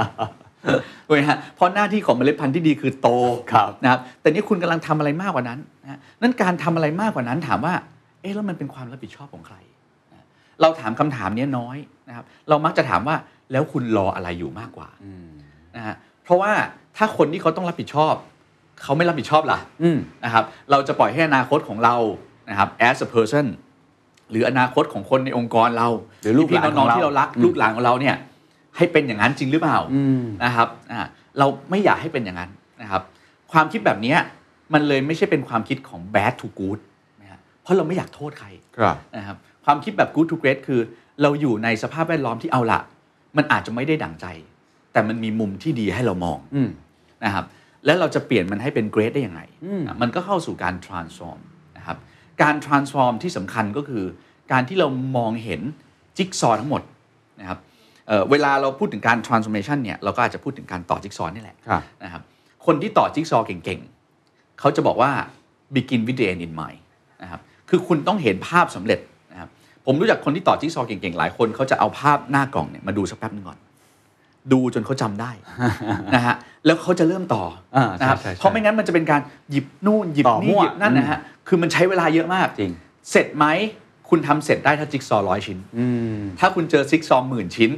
[1.08, 3.10] ถูกไหมฮะเพราะหน้าที่ของเมล็ดพันธุ์ที่ดีคือโต
[3.52, 7.74] ครับนะครับ แต่นี่คุณกำลังทำอะไรมากกว่านั้นนะฮะนั่นการทำอะไรมากกว่านั้นถามว่า
[8.22, 9.56] เอ๊ะแล้วมันเป็นความรับผิดชอบของใคร
[10.62, 11.78] เราถามคำถามเนี้ยน้อย
[12.08, 13.16] นะครับ เรามักจะถามว่า
[13.52, 14.90] แล้วคุณรออะไรอยู่มากกว่า
[15.76, 16.52] นะฮะเพราะว่า
[16.98, 18.14] ถ้าคนที่เขาต้องรับผิดชอบ
[18.84, 21.96] เขาไม่รับผิดชอบล่ะอืมนะครับ เราจะปล่อยให้อนาคตของเรา
[22.50, 23.46] นะครับ as a person
[24.32, 25.89] หรืออนาคตของคนในองค์กรเรา
[26.23, 28.15] หรือลูกหลานพี่ๆน้องของเราๆที่เรารักลูกหลานของเราเนี่ย
[28.78, 31.01] ให้เป็นอย่างนั้นจริงหรือเปล่าอืมนะครับอ่า
[31.39, 32.51] เราไม่อยากให้เป็นอย่างนั้น
[32.82, 33.01] นะครับ
[33.51, 34.17] ความคิดแบบเนี้ย
[34.73, 36.80] มันเลยไม่ใช่เป็นความคิดของ bad to good
[37.21, 38.47] นะฮะเพราะเราไม่อยากโทษใคร
[38.78, 40.80] ครับนะครับความคิดแบบ good to great คือ
[41.21, 42.80] เราอยู่ในสภาพแวดล้อมที่เอาละ
[43.38, 44.25] มันอาจจะไม่ได้ดั่งใจ
[44.93, 46.69] แต่มันมีมุมที่ดีให้เรามองอืม
[47.25, 47.45] นะครับ
[47.86, 51.57] แล้วเราจะเปลี่ยนมันให้เป็น great ได้ยังไงอืมอะมันก็เข้าสู่การ transform นะครับ
[52.42, 54.04] การ transform ที่สำคัญก็คือ
[54.52, 55.62] การที่เรามองเห็น
[56.18, 56.82] จิ๊กซอว์ทั้งหมด
[57.40, 57.60] นะครับ
[58.08, 62.22] เอ่อเวลาเราพูดถึงการ transformation เนี่ยเราก็อาจจะพูดถึงการต่อจิ๊กซอว์นี่แหละครับนะครับ
[62.66, 65.12] คนที่ต่อจิ๊กซอว์เก่งๆ เขาจะบอกว่า
[65.76, 66.80] begin with the end in mind
[67.24, 69.00] นะครับคือคุณต้องเห็นภาพสำเร็จ
[69.32, 69.50] นะครับ
[69.86, 73.58] ผมรู้จักคนที่ต่อจิ๊กซอว์เก่งๆ หลายคนเขาจะเอาภาพหน้ากล่องเนี่ยมาดูสักแป๊บนึงก่อน
[74.54, 75.32] ดูจนเขาจำได้
[76.16, 76.36] นะฮะ
[76.66, 77.43] แล้วเขาจะเริ่มต่อ
[77.76, 79.22] อ่าใช่นะครับใช่ใช่เพราะไม่งั้นมันจะเป็นการ
[79.52, 82.72] หยิบนู่นหยิบต่อนี่มั่วหยิบนั่นนะฮะคือมันใช้เวลาเยอะมากจริง
[83.12, 83.45] เสร็จไหม
[84.10, 85.86] คุณทำเสร็จได้ถ้าจิ๊กซอว์ร้อยชิ้นอื
[86.20, 87.72] มถ้าคุณเจอจิ๊กซอว์หมื่นชิ้น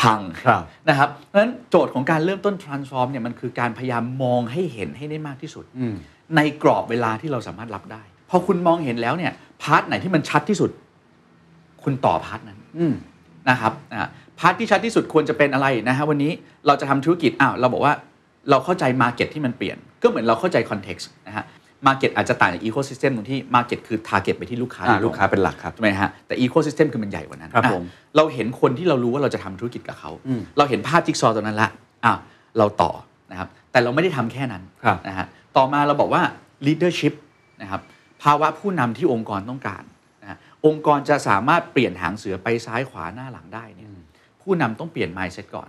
[0.00, 5.94] พังครับนะครับเพราะฉะนั้นโจทย์ของการเริ่มต้น transform เนี่ยมันคือการพยายามมองให้เห็นให้ได้มากที่สุดอืม
[6.36, 10.70] ในกรอบเวลาที่เราสามารถรับได้ พอคุณมองเห็นแล้วเนี่ย part ไหนที่มันชัดที่สุด
[11.82, 12.94] คุณต่อ part นั้นอืม
[13.48, 14.06] นะครับอ่า
[14.38, 16.32] part ที่ชัดที่สุดควรจะเป็นอะไรนะฮะวันนี้
[16.66, 17.94] เราจะทำธุรกิจอ้าวเราบอกว่า
[18.50, 21.44] เราเข้าใจ market ที่มันเปลี่ยน ก็เหมือนเราเข้าใจ context นะฮะ
[21.86, 27.84] market อาจจะต่างจาก ecosystem ตรงที่ market คือ target ไปที่ลูกค้าอ่าโดยตรงลูกค้าเป็นหลักครับถูกไหมฮะแต่ ecosystem คือมันใหญ่กว่านั้นครับอะผม
[28.16, 31.68] เราเห็นคนที่เรารู้ว่าเราจะทำธุรกิจกับเขาอืมเราเห็นภาพจิ๊กซอว์ตัวนั้นละ
[32.04, 32.18] อ้าว
[32.58, 32.90] เราต่อ
[33.30, 35.26] นะครับแต่เราไม่ได้ทำแค่นั้นครับนะฮะ
[35.56, 36.22] ต่อมาเราบอกว่า
[36.66, 37.14] leadership
[37.62, 37.80] นะครับ
[38.22, 39.82] ภาวะผู้นำที่องค์กรต้องการ
[40.22, 43.77] นะฮะองค์กรจะสามารถเปลี่ยนหางเสือไปซ้ายขวาหน้าหลังได้เนี่ย
[44.48, 45.68] ผู้นำต้องเปลี่ยน mindset ก่อน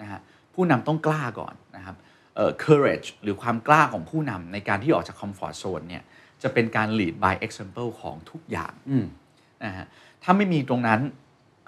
[0.00, 0.20] นะฮะ
[0.54, 1.96] ผู้นำต้องกล้าก่อนนะครับ
[2.36, 6.02] เอ่อ courage หรือความกล้าของผู้นำในการที่ออกจาก comfort zone เนี่ย
[6.42, 9.06] จะเป็นการ lead by example ของทุกอย่างอืม
[9.64, 9.86] นะฮะ
[10.22, 11.00] ถ้าไม่มีตรงนั้น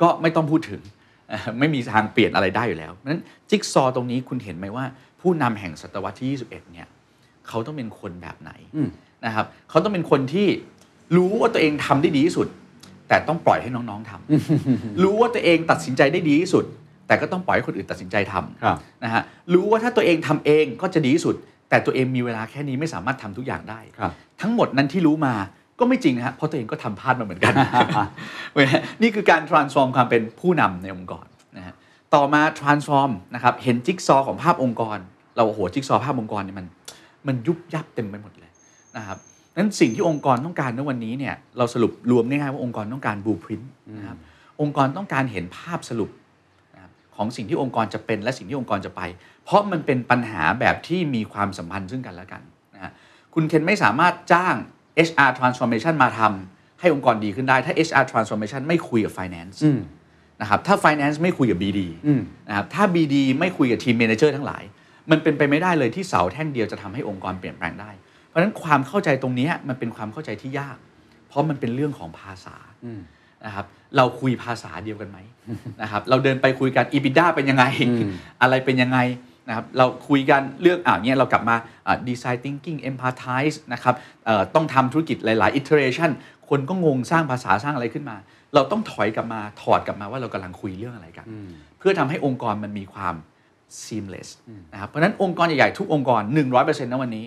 [0.03, 0.83] ก็ไม่ต้องพูดถึง
[1.29, 4.85] เอ่อไม่มีทางเปลี่ยนอะไรได้อยู่แล้วเพราะฉะนั้นจิ๊กซอว์ตรงนี้คุณเห็นไหมว่า
[5.21, 6.89] ผู้นำแห่งศตวรรษที่ 21 เนี่ย
[7.49, 8.89] เขาต้องเป็นคนแบบไหนอืม
[9.27, 10.49] นะครับเขาต้องเป็นคนที่
[11.17, 12.49] รู้ว่าตัวเองทำได้ดีที่สุด
[13.11, 16.65] แต่ต้องปล่อยให้น้องๆทำรู้ว่าตัวเองตัดสินใจได้ดีที่สุด
[17.07, 19.23] แต่ก็ต้องปล่อยให้คนอื่นตัดสินใจทครับำนะฮะ
[19.55, 21.35] รู้ว่าถ้าตัวเองทำเองก็จะดีที่สุด
[21.71, 25.35] แต่ตัวเองมีเวลาแค่นี้ไม่สามารถทำทุกอย่างได้ครับทั้งหมดนั้นที่รู้มา
[25.79, 27.55] ก็ไม่จริงนะฮะเพราะตัวเองก็ทำพลาดมาเหมือนกัน
[28.55, 28.67] เว้ย
[29.03, 31.75] นี่คือการ transform ความเป็นผู้นำในองค์กรนะฮะ
[32.15, 34.99] ต่อมา transform นะครับเห็นจิ๊กซอว์ของภาพองค์กร
[35.37, 36.67] เราโอ้โหจิ๊กซอว์ภาพองค์กรเนี่ยมัน
[37.27, 38.51] มันยุบยับเต็มไปหมดเลย
[38.97, 39.19] นะครับ
[39.57, 43.67] นั้นสิ่งที่องค์กรต้องการในวันนี้เนี่ยเราสรุปรวมง่ายๆว่าองค์กรต้องการ blueprint
[43.99, 44.19] นะครับ
[44.61, 46.11] องค์กรต้องการเห็นภาพสรุป
[46.75, 49.03] นะครับของสิ่งที่องค์กรจะเป็นและสิ่งที่องค์กรจะไป
[49.45, 52.43] เพราะมันเป็นปัญหาแบบที่มีความสัมพันธ์ซึ่งกันและกัน
[52.75, 52.93] นะฮะ
[53.35, 54.55] คุณเคนไม่สามารถจ้าง
[55.09, 59.81] HR transformation มาทำให้องค์กรดีขึ้นได้ ถ้า HR transformation ไม่คุยกับ finance อืม
[60.41, 64.63] นะครับถ้า finance ไม่คุยกับ BD อืมนะครับถ้า BD ไม่คุยกับทีม manager ทั้งหลาย
[65.11, 67.91] มันเป็นไปไม่ได้เลยที่เสาแท่งเดียวจะทำให้องค์กรเปลี่ยนแปลงได้
[68.31, 70.77] เพราะฉะนั้นความเข้าใจตรงเนี้ยมันเป็นความเข้าใจที่ยาก
[71.29, 73.01] เพราะมันเป็นเรื่องของภาษาอืม
[73.47, 73.67] นะครับ
[73.97, 75.19] เราคุยภาษาเดียวกันไหม
[75.83, 78.13] นะครับเราเดินไปคุยกัน EBITDA เป็นยังไงอืม
[78.43, 78.99] อะไรเป็นยังไง
[79.49, 81.57] นะครับเราคุยกันเรื่องอ่าเนี่ยเรากลับมา
[81.87, 86.11] อ่า design thinking empathize นะครับเอ่อต้องทำธุรกิจหลายๆ iteration
[86.49, 88.17] คนก็งงสร้างภาษาสร้างอะไรขึ้นมา
[88.55, 91.27] เราต้องถอยกลับมาถอดกลับมาว่าเรากำลังคุยเรื่องอะไรกัน
[91.79, 93.15] เพื่อทำให้องค์กรมันมีความ
[93.85, 94.29] seamless
[94.73, 96.23] นะครับเพราะฉะนั้นองค์กรใหญ่ๆทุกองค์กร
[96.53, 97.27] 100%นะวันนี้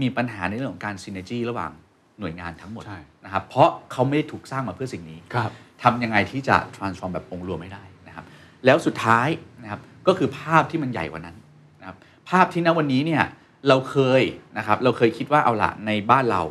[0.00, 1.72] มีปัญหาในเรื่องของการ synergy ระหว่าง
[2.20, 5.50] หน่วยงานทั้งหมดใช่นะครับเพราะเขาไม่ได้ถูกสร้างมาเพื่อสิ่งนี้ครับ
[5.82, 8.24] ทำยังไงที่จะ transform แบบองค์รวมไม่ได้นะครับ
[8.64, 9.28] แล้วสุดท้าย
[9.62, 11.36] นะครับก็คือภาพที่มันใหญ่กว่านั้น
[11.80, 11.96] นะครับ
[12.30, 13.24] ภาพที่ณวันนี้เนี่ย
[13.68, 14.22] เราเคย
[14.58, 16.42] นะครับเราเคยคิดว่าเอาละในบ้านเรา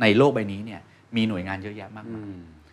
[0.00, 0.80] ในโลกใบนี้เนี่ย
[1.16, 2.26] มีหน่วยงานเยอะแยะมากมาย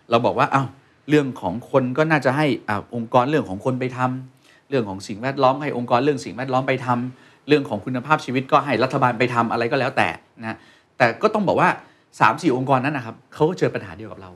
[0.10, 0.64] เราบอกว่าเอา้า
[1.10, 10.08] เรื่องของคนก็น่าจะให้อาองค์กรเรื่องของคนไปทำเรื่องของสิ่งแวดล้อมให้องค์กรเรื่องสิ่งแวดล้อมไปทำ เรื่องของคุณภาพชีวิตก็ให้รัฐบาลไปทำอะไรก็แล้วแต่
[10.42, 10.58] นะ
[10.98, 11.70] แต่ก็ต้องบอกว่า
[12.00, 14.32] 3ามสี่องค์กรนั้นนะครับเขาก็เจอปัญหาเดียวกับเรา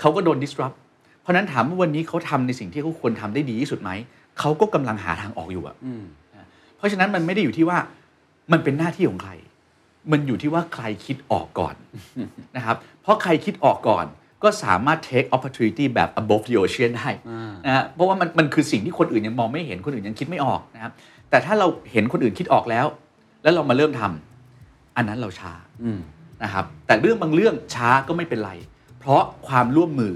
[0.00, 0.76] เขาก็โดน disrupt
[1.20, 3.90] เพราะฉะนั้นถามว่าวันนี้เขาทำในสิ่งที่เขาควรทำได้ดีที่สุดไหม
[4.38, 5.76] เขาก็กำลังหาทางออกอยู่อะ
[6.34, 7.78] นะเพราะฉะนั้นมันไม่ได้อยู่ที่ว่า
[8.52, 9.32] มันเป็นหน้าที่ของใคร
[10.12, 11.74] มันอยู่ที่ว่าใครคิดออกก่อน
[12.56, 14.06] นะครับ เพราะใครคิดออกก่อน
[14.42, 17.08] ก็สามารถ take opportunity แบบ above the ocean ได้
[17.66, 20.92] นะฮะเพราะว่ามันมันคือสิ่งที่คนอื่นยังมองไม่เห็นคนอื่นยังคิดไม่ออกนะครับ
[21.34, 22.86] แต่ถ้าเราเห็นคนอื่นคิดออกแล้ว
[23.42, 25.52] แล้วเรามาเริ่มทำอันนั้นเราช้า
[26.42, 28.52] นะครับ แต่เรื่องบางเรื่องช้าก็ไม่เป็นไร
[28.98, 30.14] เพราะความร่วมมือ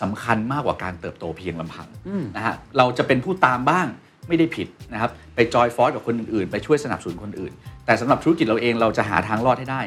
[0.00, 1.88] สำคัญมากกว่าการเติบโตเพียงลำพัง
[2.36, 3.86] นะฮะเราจะเป็นผู้ตามบ้าง
[4.28, 7.52] ไม่ได้ผิดนะครับ ไปจอยฟอร์กับคนอื่นๆ ไปช่วยสนับสนุนคนอื่น
[7.86, 9.82] แต่สำหรับธุรกิจเราเองเราจะหาทางรอดให้ได้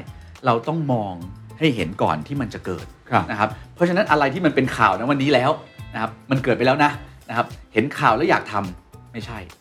[0.45, 1.13] เราต้องมอง
[1.59, 5.51] ให้เห็นก่อนที่มันจะเกิดครับนะครับ เพราะฉะนั้นอะไรที่มันเป็นข่าวนะวันนี้แล้ว
[5.93, 6.91] นะครับ มันเกิดไปแล้วนะ
[7.29, 9.60] นะครับ เห็นข่าวแล้วอยากทำไม่ใช่นะคร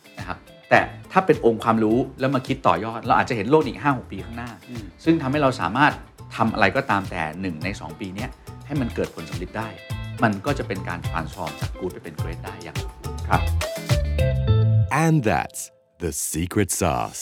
[0.71, 4.49] แต่ถ้าเป็นองค์ความรู้แล้วมาคิดต่อยอด เราอาจจะเห็นโลกอีก 5-6 ปีข้างหน้า
[5.03, 5.93] ซึ่งทำให้เราสามารถ
[6.35, 8.29] ทำอะไรก็ตามแต่ 1 ใน 2 ปีเนี้ย
[8.65, 9.69] ให้มันเกิดผลสำเร็จได้
[10.23, 13.41] มันก็จะเป็นการ transform จาก good ไปเป็น great ได้อย่างสมบูรณ์ครับ
[15.05, 15.61] And that's
[16.03, 17.21] the secret sauce.